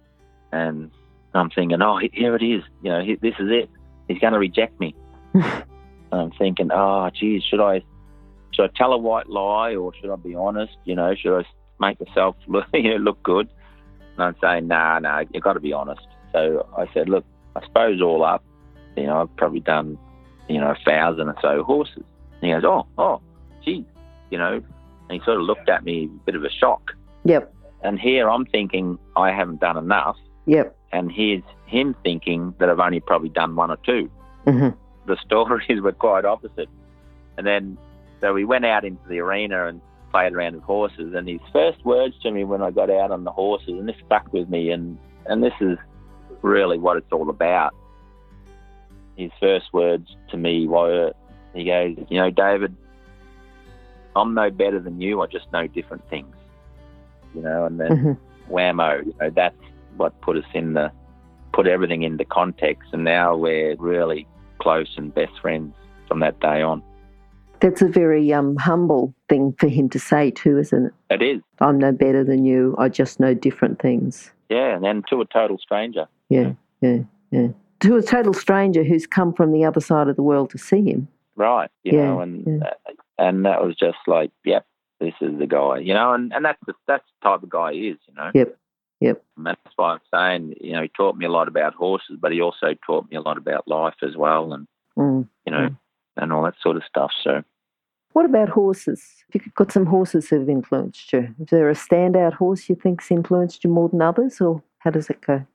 [0.53, 0.91] And
[1.35, 2.63] I'm thinking, oh, here it is.
[2.83, 3.71] You know, this is it.
[4.09, 4.95] He's going to reject me.
[5.35, 5.65] and
[6.11, 7.83] I'm thinking, oh, geez, should I,
[8.59, 10.77] should I tell a white lie or should I be honest?
[10.85, 11.45] You know, should I
[11.81, 13.49] make myself look, you know, look good?
[14.17, 16.01] And I'm saying, nah, nah, you've got to be honest.
[16.33, 18.45] So I said, look, I suppose all up,
[18.97, 19.97] you know, I've probably done,
[20.49, 22.03] you know, a thousand or so horses.
[22.41, 23.21] And he goes, oh, oh,
[23.65, 23.85] geez,
[24.31, 26.93] you know, and he sort of looked at me, a bit of a shock.
[27.25, 27.55] Yep.
[27.83, 30.17] And here I'm thinking I haven't done enough,
[30.47, 30.77] Yep.
[30.93, 34.11] and here's him thinking that I've only probably done one or two.
[34.45, 34.69] hmm
[35.07, 36.69] The stories were quite opposite.
[37.37, 37.79] And then,
[38.21, 41.15] so we went out into the arena and played around with horses.
[41.15, 43.97] And his first words to me when I got out on the horses, and this
[44.07, 45.79] stuck with me, and, and this is
[46.43, 47.75] really what it's all about.
[49.17, 51.13] His first words to me were,
[51.55, 52.77] he goes, You know, David,
[54.15, 56.35] I'm no better than you, I just know different things.
[57.35, 58.13] You know, and then hmm
[58.49, 59.57] whammo, you know, that's
[59.97, 60.91] what put us in the,
[61.53, 62.89] put everything into context.
[62.93, 64.27] And now we're really
[64.59, 65.75] close and best friends
[66.07, 66.83] from that day on.
[67.61, 70.93] That's a very um, humble thing for him to say too, isn't it?
[71.11, 71.43] It is.
[71.61, 72.75] I'm no better than you.
[72.79, 74.31] I just know different things.
[74.49, 76.07] Yeah, and then to a total stranger.
[76.29, 76.99] Yeah, yeah,
[77.31, 77.49] yeah.
[77.81, 80.83] To a total stranger who's come from the other side of the world to see
[80.83, 81.09] him.
[81.37, 81.71] Right.
[81.85, 82.69] You Yeah, know, and yeah.
[82.89, 84.65] uh, and that was just like, yep,
[85.01, 87.73] this is the guy, you know, and, and that's the that's the type of guy
[87.73, 88.31] he is, you know.
[88.35, 88.57] Yep.
[89.01, 89.23] Yep.
[89.37, 92.33] And that's why I'm saying, you know, he taught me a lot about horses, but
[92.33, 94.67] he also taught me a lot about life as well, and
[94.97, 95.29] Mm.
[95.47, 95.69] you know,
[96.19, 97.11] and all that sort of stuff.
[97.23, 97.43] So
[98.13, 99.25] What about horses?
[99.33, 103.11] If you've got some horses who've influenced you, is there a standout horse you think's
[103.11, 105.47] influenced you more than others, or how does it go?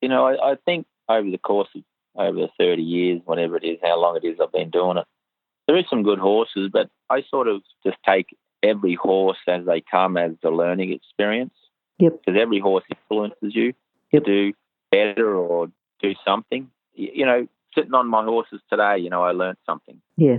[0.00, 1.82] you know, I, I think over the course of
[2.16, 5.04] over the 30 years, whatever it is, how long it is I've been doing it,
[5.66, 8.26] there is some good horses, but I sort of just take
[8.62, 11.54] every horse as they come as a learning experience.
[11.98, 12.20] Yep.
[12.24, 13.72] Because every horse influences you
[14.12, 14.24] Yep.
[14.24, 14.52] to do
[14.90, 15.68] better or
[16.00, 16.70] do something.
[16.96, 20.00] Y- You know, sitting on my horses today, you know, I learned something.
[20.16, 20.38] Yeah.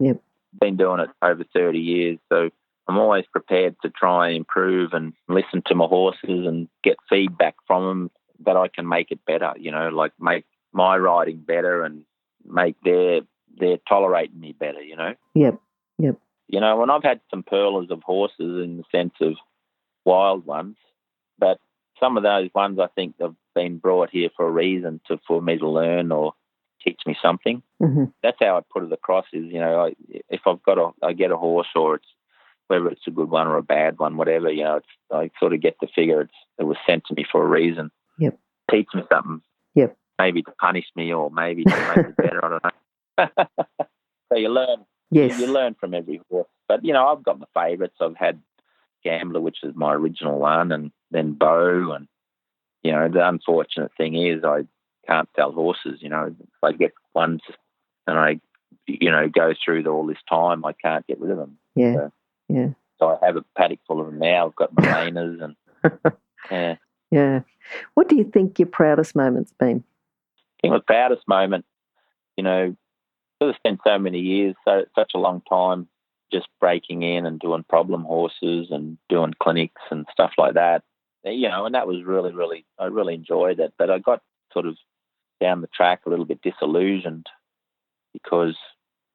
[0.00, 0.20] Yep.
[0.60, 2.50] Been doing it over 30 years, so
[2.88, 7.56] I'm always prepared to try and improve and listen to my horses and get feedback
[7.66, 8.10] from them
[8.44, 9.52] that I can make it better.
[9.58, 12.04] You know, like make my riding better and
[12.46, 13.20] make their
[13.58, 14.82] their tolerating me better.
[14.82, 15.60] You know, Yep.
[15.98, 16.16] Yep.
[16.48, 19.34] you know, and I've had some pearlers of horses in the sense of
[20.04, 20.76] wild ones,
[21.38, 21.58] but
[22.00, 25.42] some of those ones I think have been brought here for a reason to for
[25.42, 26.32] me to learn or
[26.84, 29.26] teach me something hmm that's how I put it across.
[29.32, 29.94] Is you know, I,
[30.28, 32.06] if I've got a, I get a horse or it's
[32.66, 34.50] whether it's a good one or a bad one, whatever.
[34.50, 37.24] You know, it's, I sort of get to figure it's it was sent to me
[37.30, 37.90] for a reason.
[38.18, 38.38] Yep.
[38.70, 39.40] Teach me something.
[39.74, 39.96] Yep.
[40.18, 42.44] Maybe to punish me or maybe to make it better.
[42.44, 43.46] I don't know.
[44.32, 44.84] so you learn.
[45.10, 45.38] Yes.
[45.38, 46.48] You, you learn from every horse.
[46.66, 47.96] But you know, I've got my favourites.
[48.00, 48.40] I've had
[49.04, 52.08] Gambler, which is my original one, and then Bow, and
[52.82, 54.66] you know, the unfortunate thing is I
[55.08, 55.98] can't sell horses.
[56.00, 57.40] You know, if I get ones
[58.06, 58.40] and I,
[58.86, 61.58] you know, go through the, all this time, I can't get rid of them.
[61.74, 61.94] Yeah.
[61.94, 62.12] So-
[62.48, 62.68] Yeah.
[62.98, 64.46] So I have a paddock full of them now.
[64.48, 65.56] I've got my laners and
[66.50, 66.76] yeah.
[67.12, 67.40] Yeah.
[67.94, 69.84] What do you think your proudest moment's been?
[69.84, 71.64] I think my proudest moment,
[72.36, 72.74] you know,
[73.38, 75.86] because I spent so many years, so such a long time,
[76.32, 80.82] just breaking in and doing problem horses and doing clinics and stuff like that.
[81.24, 83.74] You know, and that was really, really, I really enjoyed it.
[83.78, 84.76] But I got sort of
[85.40, 87.26] down the track a little bit disillusioned
[88.12, 88.56] because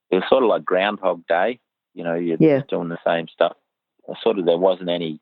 [0.09, 1.59] it was sort of like Groundhog Day.
[1.93, 2.61] You know, you're Yeah.
[2.67, 3.55] doing the same stuff.
[4.21, 5.19] Sort of, there wasn't any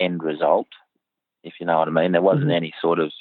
[0.00, 0.68] end result,
[1.44, 2.12] if you know what I mean.
[2.12, 2.54] There wasn't Mhm.
[2.56, 3.12] any sort of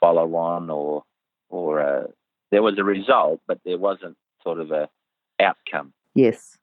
[0.00, 1.04] follow on or
[1.50, 2.06] or uh,
[2.50, 4.86] there was a result, but there wasn't sort of a
[5.40, 5.94] outcome.
[6.14, 6.58] Yes.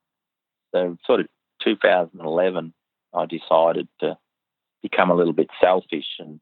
[0.71, 1.27] So, sort of
[1.63, 2.71] 2011,
[3.13, 4.15] I decided to
[4.83, 6.39] become a little bit selfish and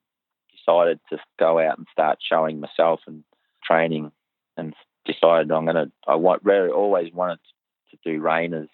[0.52, 3.24] decided to go out and start showing myself and
[3.66, 4.12] training,
[4.58, 4.74] and
[5.06, 5.92] decided I'm going to.
[6.08, 7.40] I want very always wanted
[7.92, 8.70] to do reiners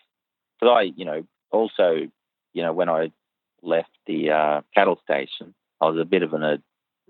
[0.60, 2.08] because I, you know, also,
[2.54, 3.12] you know, when I
[3.62, 6.58] left the uh, cattle station, I was a bit of an a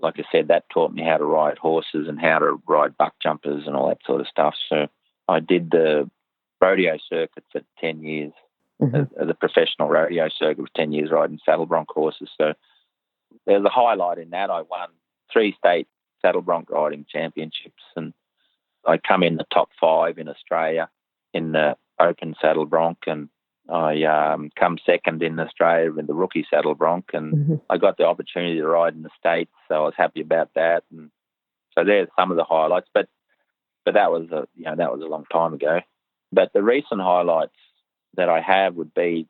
[0.01, 3.13] like I said, that taught me how to ride horses and how to ride buck
[3.21, 4.55] jumpers and all that sort of stuff.
[4.69, 4.87] So
[5.27, 6.09] I did the
[6.61, 8.31] rodeo circuit for 10 years,
[8.81, 9.09] Mhm.
[9.19, 12.29] uh, the professional rodeo circuit for 10 years riding saddle bronc horses.
[12.37, 12.53] So
[13.45, 14.49] there's a highlight in that.
[14.49, 14.89] I won
[15.33, 15.89] three state
[16.21, 18.13] saddle bronc riding championships and
[18.85, 20.89] I come in the top five in Australia
[21.33, 23.29] in the open saddle bronc and
[23.69, 27.61] I um, come second in Australia in the rookie saddle bronc and Mhm.
[27.69, 30.83] I got the opportunity to ride in the states, so I was happy about that.
[30.91, 31.11] And
[31.75, 33.07] so there's some of the highlights, but
[33.85, 35.81] but that was a you know that was a long time ago.
[36.31, 37.55] But the recent highlights
[38.15, 39.27] that I have would be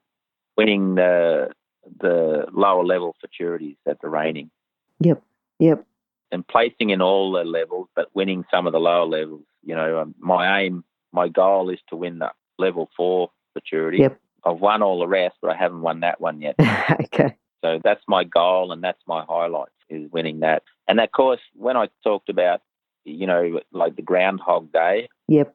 [0.57, 1.51] winning the
[1.99, 4.51] the lower level futurities at the reining.
[4.99, 5.21] Yep.
[5.59, 5.85] Yep.
[6.31, 9.43] And placing in all the levels, but winning some of the lower levels.
[9.63, 13.99] You know, um, my aim, my goal is to win the level four futurity.
[13.99, 14.19] Yep.
[14.45, 16.55] I've won all the rest, but I haven't won that one yet.
[16.91, 17.35] okay.
[17.63, 20.63] So that's my goal and that's my highlight is winning that.
[20.87, 22.61] And of course, when I talked about,
[23.05, 25.53] you know, like the Groundhog Day, Yep.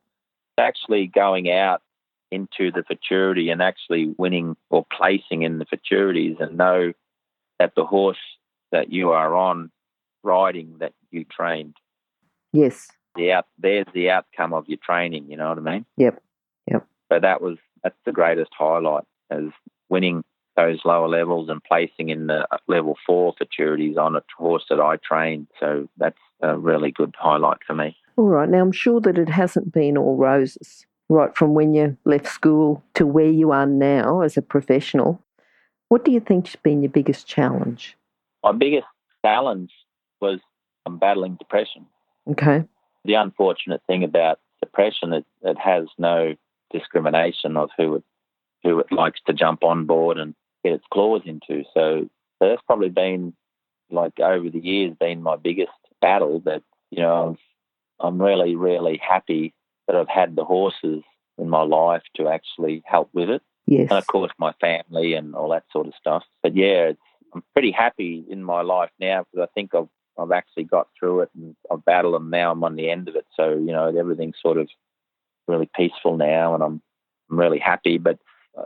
[0.59, 1.83] actually going out
[2.31, 6.93] into the futurity and actually winning or placing in the futurities and know
[7.59, 8.19] that the horse
[8.73, 9.71] that you are on
[10.25, 11.77] riding that you trained,
[12.53, 12.89] Yes.
[13.15, 15.31] the out there's the outcome of your training.
[15.31, 15.87] You know what I mean?
[15.97, 16.23] Yep.
[16.71, 16.87] Yep.
[17.13, 19.53] So that was that's the greatest highlight is
[19.89, 20.25] winning
[20.57, 24.97] those lower levels and placing in the level four futurities on a horse that I
[24.97, 25.49] trained.
[25.59, 27.97] So that's a really good highlight for me.
[28.17, 28.49] All right.
[28.49, 32.83] Now, I'm sure that it hasn't been all roses, right from when you left school
[32.95, 35.21] to where you are now as a professional.
[35.89, 37.97] What do you think's been your biggest challenge?
[38.45, 38.87] My biggest
[39.25, 39.73] challenge
[40.21, 40.41] was
[40.87, 41.87] I'm battling depression.
[42.29, 42.65] Okay.
[43.05, 46.35] The unfortunate thing about depression, it, it has no
[46.73, 48.05] discrimination of who it
[48.63, 51.65] who it likes to jump on board and get its claws into.
[51.75, 52.09] So
[52.41, 53.35] that's probably been
[53.91, 56.41] like over the years been my biggest battle.
[56.41, 59.55] That you know I've, I'm really really happy
[59.87, 61.03] that I've had the horses
[61.37, 63.43] in my life to actually help with it.
[63.67, 63.89] Yes.
[63.91, 66.23] and of course my family and all that sort of stuff.
[66.43, 67.01] But yeah, it's,
[67.35, 71.23] I'm pretty happy in my life now because I think I've I've actually got through
[71.23, 72.53] it and I've battled them now.
[72.53, 74.69] I'm on the end of it, so you know everything's sort of
[75.47, 76.83] really peaceful now, and I'm
[77.31, 77.99] I'm really happy.
[77.99, 78.19] But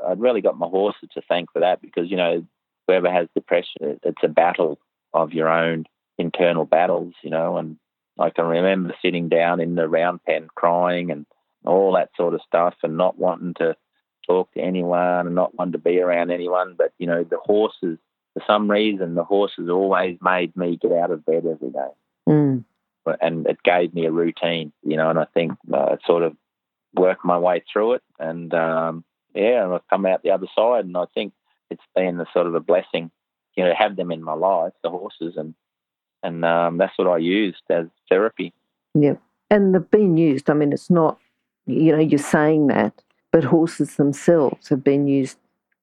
[0.07, 2.45] I've really got my horses to thank for that because you know
[2.87, 4.79] whoever has depression, it's a battle
[5.15, 5.85] of your own
[6.19, 7.57] internal battles, you know.
[7.57, 7.77] And
[8.19, 11.27] I can remember sitting down in the round pen crying and
[11.65, 13.77] all that sort of stuff, and not wanting to
[14.27, 16.75] talk to anyone and not wanting to be around anyone.
[16.77, 17.99] But you know, the horses,
[18.35, 21.91] for some reason, the horses always made me get out of bed every day,
[22.29, 22.65] Mm.
[23.21, 25.11] and it gave me a routine, you know.
[25.11, 26.37] And I think uh, it sort of
[26.95, 30.85] worked my way through it, and um, yeah, and I've come out the other side,
[30.85, 31.33] and I think
[31.71, 33.11] it's been the sort of a blessing,
[33.55, 35.55] you know, to have them in my life, the horses, and
[36.23, 38.53] and um, that's what I used as therapy.
[38.95, 39.15] Yeah.
[39.51, 40.51] And they've been used.
[40.51, 41.19] I mean, it's not,
[41.67, 45.39] you know, you're saying that, but horses themselves have been used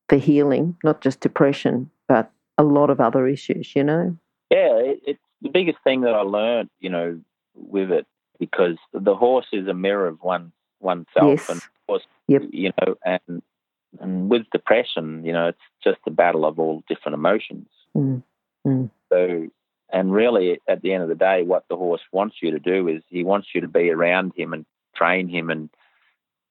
[0.09, 4.17] for healing, not just depression, but a lot of other issues, you know?
[4.49, 7.19] Yeah, it, it's the biggest thing that I learned, you know,
[7.53, 8.05] with it
[8.39, 11.07] because the horse is a mirror of one oneself,
[11.39, 11.49] Yes.
[11.49, 12.41] and of course, Yep.
[12.51, 13.41] you know, and
[14.01, 17.67] and with depression, you know, it's just a battle of all different emotions.
[17.95, 18.23] Mm.
[18.67, 18.89] Mm.
[19.09, 19.47] So,
[19.89, 22.89] and really, at the end of the day, what the horse wants you to do
[22.89, 24.65] is he wants you to be around him and
[24.95, 25.69] train him and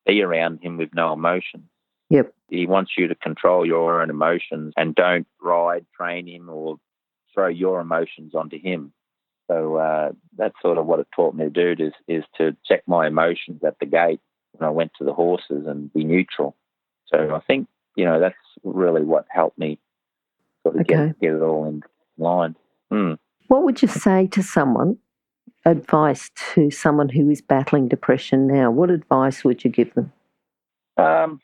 [0.07, 1.69] be around him with no emotion.
[2.11, 2.33] Yep.
[2.49, 6.77] He wants you to control your own emotions and don't ride, train him, or
[7.33, 8.93] throw your emotions onto him.
[9.51, 12.83] So uh, that's sort of what it taught me to do is is to check
[12.87, 14.21] my emotions at the gate
[14.53, 16.57] when I went to the horses and be neutral.
[17.07, 19.79] So I think you know that's really what helped me
[20.63, 21.09] sort of Okay.
[21.09, 21.83] get get it all in
[22.17, 22.57] line.
[22.91, 23.15] Hmm.
[23.49, 24.97] What would you say to someone,
[25.67, 28.71] advice to someone who is battling depression now?
[28.71, 30.13] What advice would you give them?
[30.97, 31.41] Um,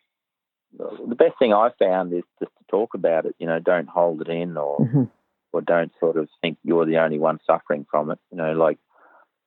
[0.79, 3.35] the best thing I found is just to talk about it.
[3.39, 5.05] You know, don't hold it in or hmm
[5.53, 8.19] or don't sort of think you're the only one suffering from it.
[8.31, 8.79] You know, like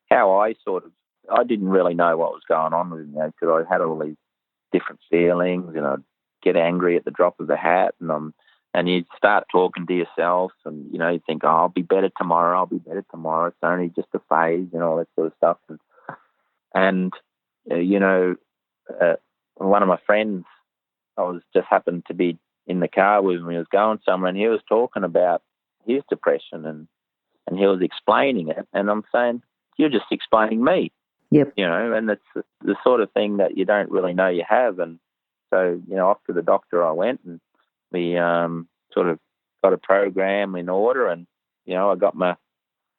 [0.09, 0.91] how I sort of
[1.31, 4.17] I didn't really know what was going on with me because I had all these
[4.71, 6.03] different feelings and I'd
[6.43, 8.33] get angry at the drop of a hat and I'm
[8.73, 12.09] and you start talking to yourself and you know you think oh, I'll be better
[12.17, 15.33] tomorrow I'll be better tomorrow it's only just a phase and all that sort of
[15.37, 15.79] stuff and,
[16.73, 17.13] and
[17.71, 18.35] uh, you know
[19.01, 19.13] uh,
[19.55, 20.43] one of my friends
[21.17, 24.29] I was just happened to be in the car with him he was going somewhere
[24.29, 25.41] and he was talking about
[25.85, 26.87] his depression and
[27.47, 29.41] and he was explaining it and I'm saying
[29.77, 30.91] you're just explaining me
[31.31, 31.53] Yep.
[31.57, 34.43] you know and it's the, the sort of thing that you don't really know you
[34.47, 34.99] have and
[35.53, 37.39] so you know off to the doctor I went and
[37.91, 39.19] we um sort of
[39.63, 41.27] got a program in order and
[41.65, 42.35] you know I got my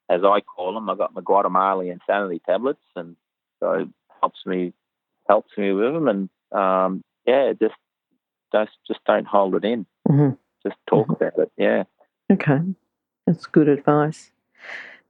[0.09, 3.15] as I call them I got my Guatemalan insanity tablets and
[3.59, 3.87] so it
[4.21, 4.73] helps me
[5.27, 7.73] helps me with them and um yeah just
[8.51, 10.29] just just don't hold it in hmm
[10.63, 11.15] just talk Mhm.
[11.15, 11.83] about it yeah
[12.31, 12.59] Okay,
[13.27, 14.31] that's good advice.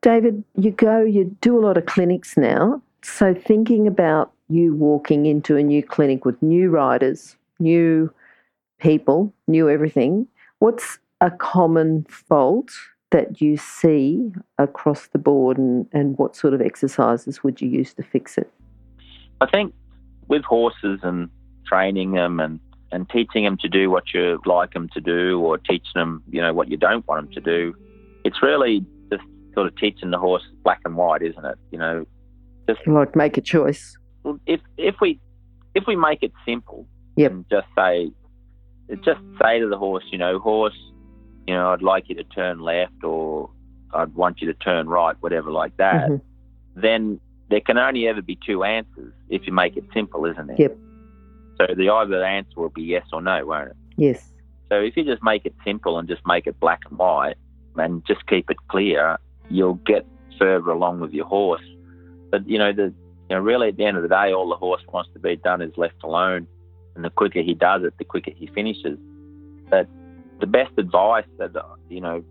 [0.01, 2.81] David, you go, you do a lot of clinics now.
[3.03, 8.13] So, thinking about you walking into a new clinic with new riders, new
[8.79, 10.27] people, new everything,
[10.59, 12.71] what's a common fault
[13.11, 17.93] that you see across the board and, and what sort of exercises would you use
[17.93, 18.51] to fix it?
[19.39, 19.73] I think
[20.27, 21.29] with horses and
[21.65, 22.59] training them and,
[22.91, 26.41] and teaching them to do what you like them to do or teaching them, you
[26.41, 27.73] know, what you don't want them to do,
[28.23, 31.57] it's really just sort of teaching the horse black and white, isn't it?
[31.71, 32.05] You know,
[32.69, 33.97] just Like make a choice.
[34.45, 35.19] if if we
[35.73, 37.31] if we make it simple Yep.
[37.31, 38.11] and just say
[39.03, 40.77] just say to the horse, you know, horse,
[41.47, 43.49] you know, I'd like you to turn left or
[43.93, 46.21] I'd want you to turn right, whatever like that, Mhm.
[46.75, 47.19] then
[47.49, 50.59] there can only ever be two answers if you make it simple, isn't it?
[50.59, 50.77] Yep.
[51.57, 53.77] So the either answer will be yes or no, won't it?
[53.97, 54.31] Yes.
[54.69, 57.35] So if you just make it simple and just make it black and white
[57.75, 59.17] and just keep it clear,
[59.49, 60.05] you'll get
[60.39, 61.63] further along with your horse.
[62.31, 62.93] But you know, the
[63.29, 65.35] you know, really at the end of the day, all the horse wants to be
[65.35, 66.47] done is left alone,
[66.95, 68.97] and the quicker he does it, the quicker he finishes.
[69.69, 69.87] But
[70.39, 71.53] the best advice that
[71.89, 72.23] you know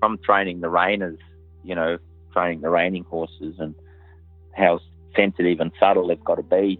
[0.00, 1.18] from training the reiners,
[1.62, 1.98] you know,
[2.32, 3.74] training the reining horses and
[4.56, 4.80] how
[5.16, 6.78] sensitive and subtle they've got to be.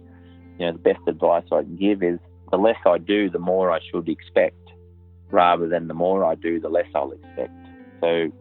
[0.59, 2.19] You know, the best advice I can give is
[2.51, 4.55] the less I do, the more I should expect,
[5.31, 7.51] rather than the more I do, the less I'll expect.
[8.01, 8.31] So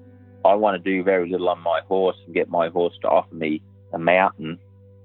[0.44, 3.34] I want to do very little on my horse and get my horse to offer
[3.34, 3.62] me
[3.92, 4.58] a mountain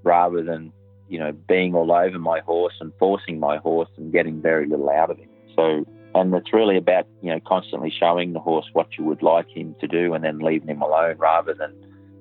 [0.04, 0.72] rather than,
[1.08, 4.90] you know, being all over my horse and forcing my horse and getting very little
[4.90, 5.30] out of him.
[5.56, 9.48] So, and it's really about, you know, constantly showing the horse what you would like
[9.50, 11.74] him to do and then leaving him alone rather than,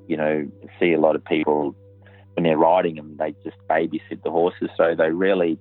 [0.07, 1.75] you know, see a lot of people
[2.39, 4.69] when they're riding them, they just babysit the horses.
[4.77, 5.59] So they really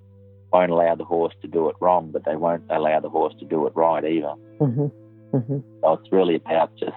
[0.53, 3.45] won't allow the horse to do it wrong, but they won't allow the horse to
[3.45, 4.33] do it right either.
[4.59, 4.85] hmm
[5.31, 6.95] hmm So it's really about just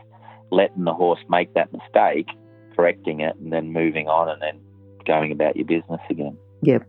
[0.51, 2.27] letting the horse make that mistake,
[2.77, 4.61] correcting it, and then moving on and then
[5.07, 6.37] going about your business again.
[6.61, 6.87] Yep.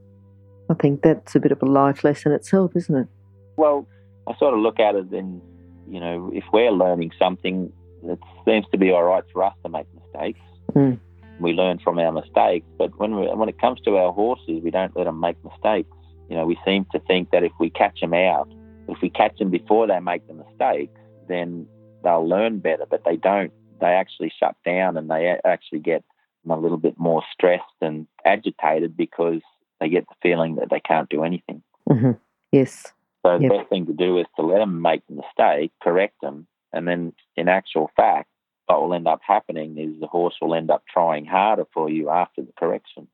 [0.70, 3.08] I think that's a bit of a life lesson itself, isn't it?
[3.56, 3.88] Well,
[4.28, 5.42] I sort of look at it in,
[5.90, 7.72] you know, if we're learning something,
[8.04, 10.42] it seems to be all right for us to make mistakes.
[10.74, 11.00] Mm.
[11.42, 14.72] We learn from our mistakes, but when we, when it comes to our horses, we
[14.72, 15.90] don't let them make mistakes.
[16.30, 18.48] You know, we seem to think that if we catch them out,
[18.88, 20.94] if we catch them before they make the mistakes,
[21.28, 21.68] then
[22.04, 22.86] they'll learn better.
[22.90, 23.54] But they don't.
[23.80, 26.04] They actually shut down and they actually get
[26.50, 29.42] a little bit more stressed and agitated because
[29.80, 31.64] they get the feeling that they can't do anything.
[31.90, 32.12] hmm
[32.52, 32.94] Yes.
[33.26, 33.52] So the Yep.
[33.52, 37.14] best thing to do is to let them make the mistake, correct them, and then
[37.36, 38.31] in actual fact,
[38.72, 42.10] what will end up happening is the horse will end up trying harder for you
[42.10, 43.08] after the correction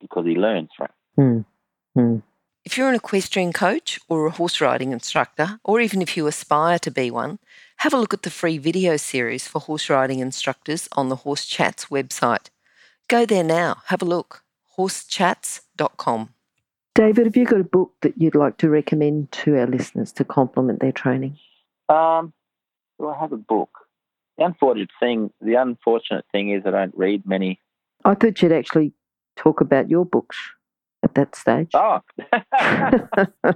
[0.00, 1.20] because he learns from it.
[1.20, 1.44] Mm.
[1.96, 2.22] Mm.
[2.64, 6.78] If you're an equestrian coach or a horse riding instructor, or even if you aspire
[6.80, 7.38] to be one,
[7.78, 11.46] have a look at the free video series for horse riding instructors on the Horse
[11.46, 12.50] Chats website.
[13.08, 14.44] Go there now, have a look.
[14.78, 16.28] horsechats.com.
[16.94, 20.24] David, have you got a book that you'd like to recommend to our listeners to
[20.24, 21.38] complement their training?
[21.88, 22.32] Um,
[22.98, 23.70] do I have a book?
[24.40, 27.60] The unfortunate thing, the unfortunate thing is I don't read many.
[28.06, 28.94] I thought you'd actually
[29.36, 30.38] talk about your books
[31.02, 31.68] at that stage.
[31.74, 32.00] Oh,
[32.32, 33.52] yeah,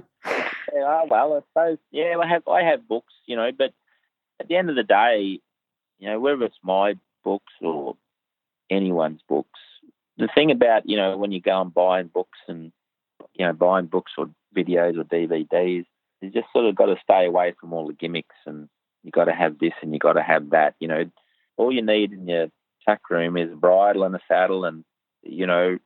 [1.09, 3.73] well, I suppose yeah, I have I have books, you know, but
[4.39, 5.39] at the end of the day,
[5.97, 7.97] you know, whether it's my books or
[8.69, 9.59] anyone's books,
[10.17, 12.71] the thing about you know when you go and buying books and
[13.33, 15.85] you know buying books or videos or DVDs,
[16.21, 18.69] you just sort of got to stay away from all the gimmicks and
[19.05, 20.75] you got to have this and you got to have that.
[20.79, 21.05] You know,
[21.57, 22.47] all you need in your
[22.85, 24.83] tack room is a bridle and a saddle and
[25.21, 25.77] you know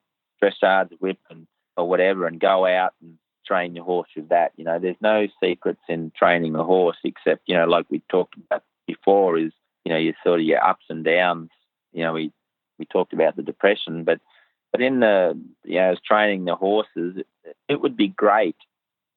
[0.41, 1.45] dressage whip and
[1.77, 4.51] or whatever, and go out and train your horse with that.
[4.55, 8.35] You know, there's no secrets in training a horse except, you know, like we talked
[8.35, 9.51] about before, is
[9.85, 11.49] you know, your sort of your ups and downs.
[11.93, 12.31] You know, we
[12.77, 14.19] we talked about the depression, but
[14.71, 18.57] but in the you know, as training the horses, it, it would be great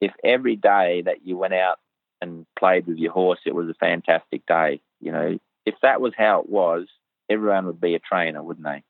[0.00, 1.78] if every day that you went out
[2.22, 4.80] and played with your horse, it was a fantastic day.
[5.00, 6.86] You know, if that was how it was,
[7.28, 8.82] everyone would be a trainer, wouldn't they?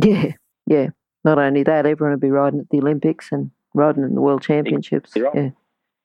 [0.00, 0.32] Yeah,
[0.66, 0.88] yeah.
[1.24, 4.42] Not only that, everyone would be riding at the Olympics and riding in the World
[4.42, 5.12] Championships.
[5.16, 5.34] Right.
[5.34, 5.50] Yeah.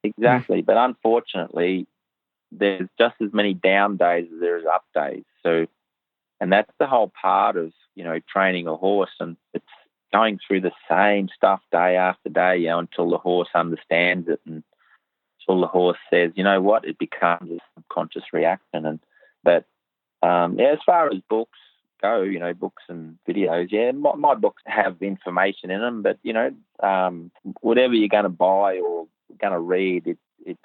[0.03, 0.61] Exactly.
[0.61, 1.87] But unfortunately,
[2.51, 5.23] there's just as many down days as there is up days.
[5.43, 5.67] So,
[6.41, 9.13] and that's the whole part of, you know, training a horse.
[9.19, 9.63] And it's
[10.11, 14.41] going through the same stuff day after day, you know, until the horse understands it
[14.45, 14.63] and
[15.47, 18.85] until the horse says, you know what, it becomes a subconscious reaction.
[18.85, 18.99] And,
[19.43, 19.65] but,
[20.21, 21.57] um, yeah, as far as books
[22.01, 26.17] go, you know, books and videos, yeah, my, my books have information in them, but,
[26.23, 27.31] you know, um,
[27.61, 29.07] whatever you're going to buy or
[29.39, 30.57] going to read, it, it,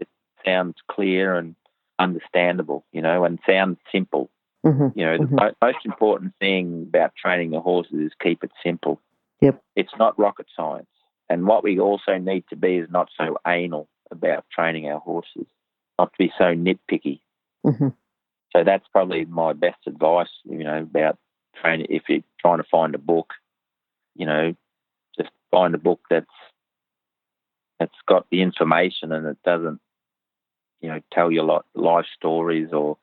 [0.00, 0.08] it
[0.44, 1.54] sounds clear and
[1.98, 4.30] understandable, you know, and sounds simple.
[4.64, 5.30] hmm You know, Mhm.
[5.30, 9.00] the mo- most important thing about training the horses is keep it simple.
[9.40, 9.62] Yep.
[9.76, 10.88] It's not rocket science.
[11.30, 15.46] And what we also need to be is not so anal about training our horses,
[15.98, 17.20] not to be so nitpicky.
[17.62, 17.88] hmm
[18.54, 21.18] So that's probably my best advice, you know, about
[21.60, 21.86] training.
[21.90, 23.32] If you're trying to find a book,
[24.14, 24.54] you know,
[25.16, 26.26] just find a book that's
[27.78, 29.80] that's got the information and it doesn't,
[30.80, 32.96] you know, tell you lot life stories or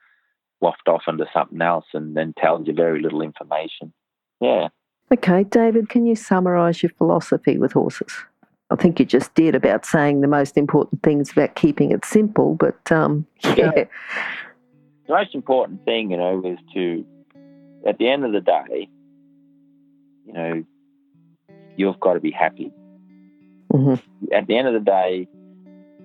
[0.61, 3.91] waft off into something else and then tells you very little information.
[4.39, 4.69] Yeah.
[5.11, 8.13] Okay, David, can you summarise your philosophy with horses?
[8.71, 12.55] I think you just did about saying the most important things about keeping it simple,
[12.55, 13.71] but um, yeah.
[13.75, 13.83] Yeah.
[15.07, 17.05] The most important thing, you know, is to,
[17.85, 18.89] at the end of the day,
[20.25, 20.63] you know,
[21.75, 22.71] you've got to be happy.
[23.71, 23.95] hmm
[24.31, 25.27] at the end of the day,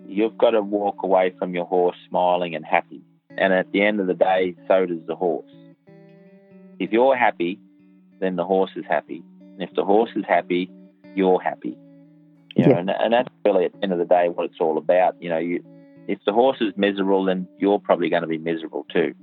[0.09, 3.03] you've got to walk away from your horse smiling and happy.
[3.39, 5.51] And at the end of the day, so does the horse.
[6.81, 7.61] If you're happy,
[8.21, 9.23] then the horse is happy.
[9.41, 10.71] And if the horse is happy,
[11.15, 11.77] you're happy.
[12.57, 12.79] You know, Yeah.
[12.79, 15.15] and, and that's really at the end of the day what it's all about.
[15.21, 15.63] You know, you,
[16.09, 19.15] if the horse is miserable, then you're probably going to be miserable too,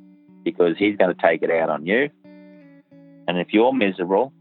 [0.43, 2.09] because he's going to take it out on you.
[3.27, 4.34] And if you're miserable,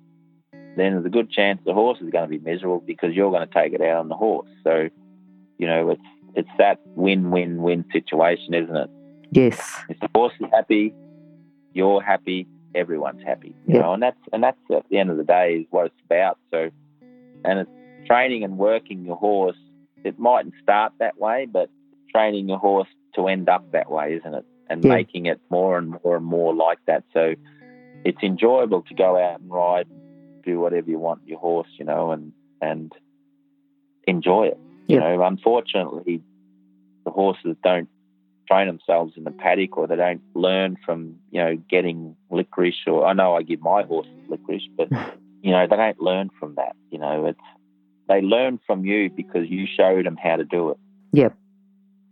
[0.52, 3.46] then there's a good chance the horse is going to be miserable because you're going
[3.46, 4.48] to take it out on the horse.
[4.64, 4.88] So,
[5.58, 6.02] you know, it's
[6.34, 8.90] it's that win-win-win situation, isn't it?
[9.32, 9.82] Yes.
[9.90, 10.94] If the horse is happy,
[11.74, 13.54] you're happy, everyone's happy.
[13.66, 13.80] You Yeah.
[13.82, 16.38] know, and that's and that's at the end of the day is what it's about.
[16.50, 16.70] So,
[17.44, 17.70] and it's
[18.06, 19.56] training and working your horse.
[20.04, 21.70] It mightn't start that way, but
[22.10, 24.44] training your horse to end up that way, isn't it?
[24.68, 24.94] And Yeah.
[24.96, 27.04] making it more and more and more like that.
[27.12, 27.34] So,
[28.04, 29.86] it's enjoyable to go out and ride,
[30.44, 32.92] do whatever you want your horse, you know, and and
[34.06, 34.58] enjoy it.
[34.88, 35.00] You Yep.
[35.00, 36.22] know, unfortunately,
[37.04, 37.88] the horses don't
[38.48, 43.06] train themselves in the paddock or they don't learn from, you know, getting licorice or
[43.06, 44.88] I know I give my horses licorice, but,
[45.42, 46.74] you know, they don't learn from that.
[46.90, 47.40] You know, it's,
[48.12, 50.76] they learn from you because you showed them how to do it.
[51.12, 51.34] Yep.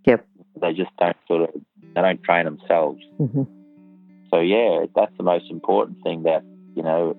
[0.06, 0.26] Yep.
[0.60, 1.60] They just don't sort of,
[1.94, 3.00] they don't train themselves.
[3.18, 3.42] hmm
[4.30, 6.42] So yeah, that's the most important thing that
[6.74, 7.16] you know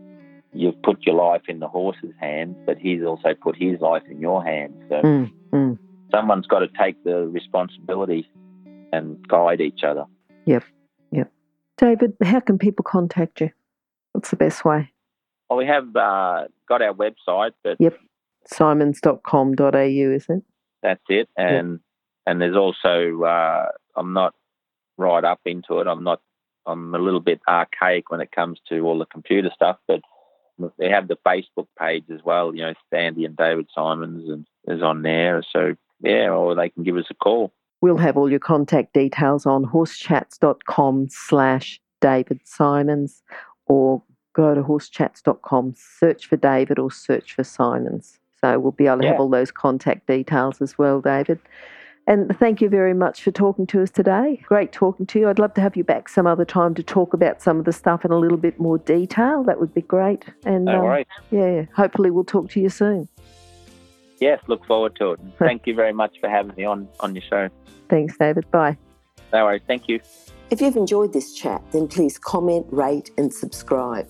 [0.53, 4.19] you've put your life in the horse's hands, but he's also put his life in
[4.19, 4.73] your hands.
[4.89, 5.77] So Mm, mm.
[6.11, 8.27] someone's got to take the responsibility
[8.91, 10.05] and guide each other.
[10.45, 10.63] Yep.
[11.11, 11.31] Yep.
[11.77, 13.51] David, how can people contact you?
[14.13, 14.91] What's the best way?
[15.49, 17.97] Well, we have uh, got our website, but Yep.
[18.45, 20.43] Simons.com.au, is it?
[20.81, 21.29] that's it.
[21.37, 21.79] And
[22.25, 24.33] and there's also uh, I'm not
[24.97, 25.87] right up into it.
[25.87, 26.21] I'm not.
[26.65, 30.01] I'm a little bit archaic when it comes to all the computer stuff, but
[30.77, 32.55] they have the Facebook page as well.
[32.55, 35.43] You know, Sandy and David Simons and is on there.
[35.51, 37.51] So yeah, or they can give us a call.
[37.81, 43.23] We'll have all your contact details on horsechats.com slash David Simons
[43.65, 48.19] or go to horsechats.com, search for David or search for Simons.
[48.43, 51.39] So we'll be able to have all those contact details as well, David.
[52.07, 54.41] And thank you very much for talking to us today.
[54.47, 55.29] Great talking to you.
[55.29, 57.71] I'd love to have you back some other time to talk about some of the
[57.71, 59.43] stuff in a little bit more detail.
[59.43, 60.25] That would be great.
[60.43, 63.07] And No um, yeah, hopefully we'll talk to you soon.
[64.19, 65.19] Yes, look forward to it.
[65.39, 67.49] Thank you very much for having me on on your show.
[67.89, 68.49] Thanks, David.
[68.49, 68.77] Bye.
[69.31, 69.61] No worries.
[69.67, 69.99] Thank you.
[70.49, 74.09] If you've enjoyed this chat, then please comment, rate, and subscribe.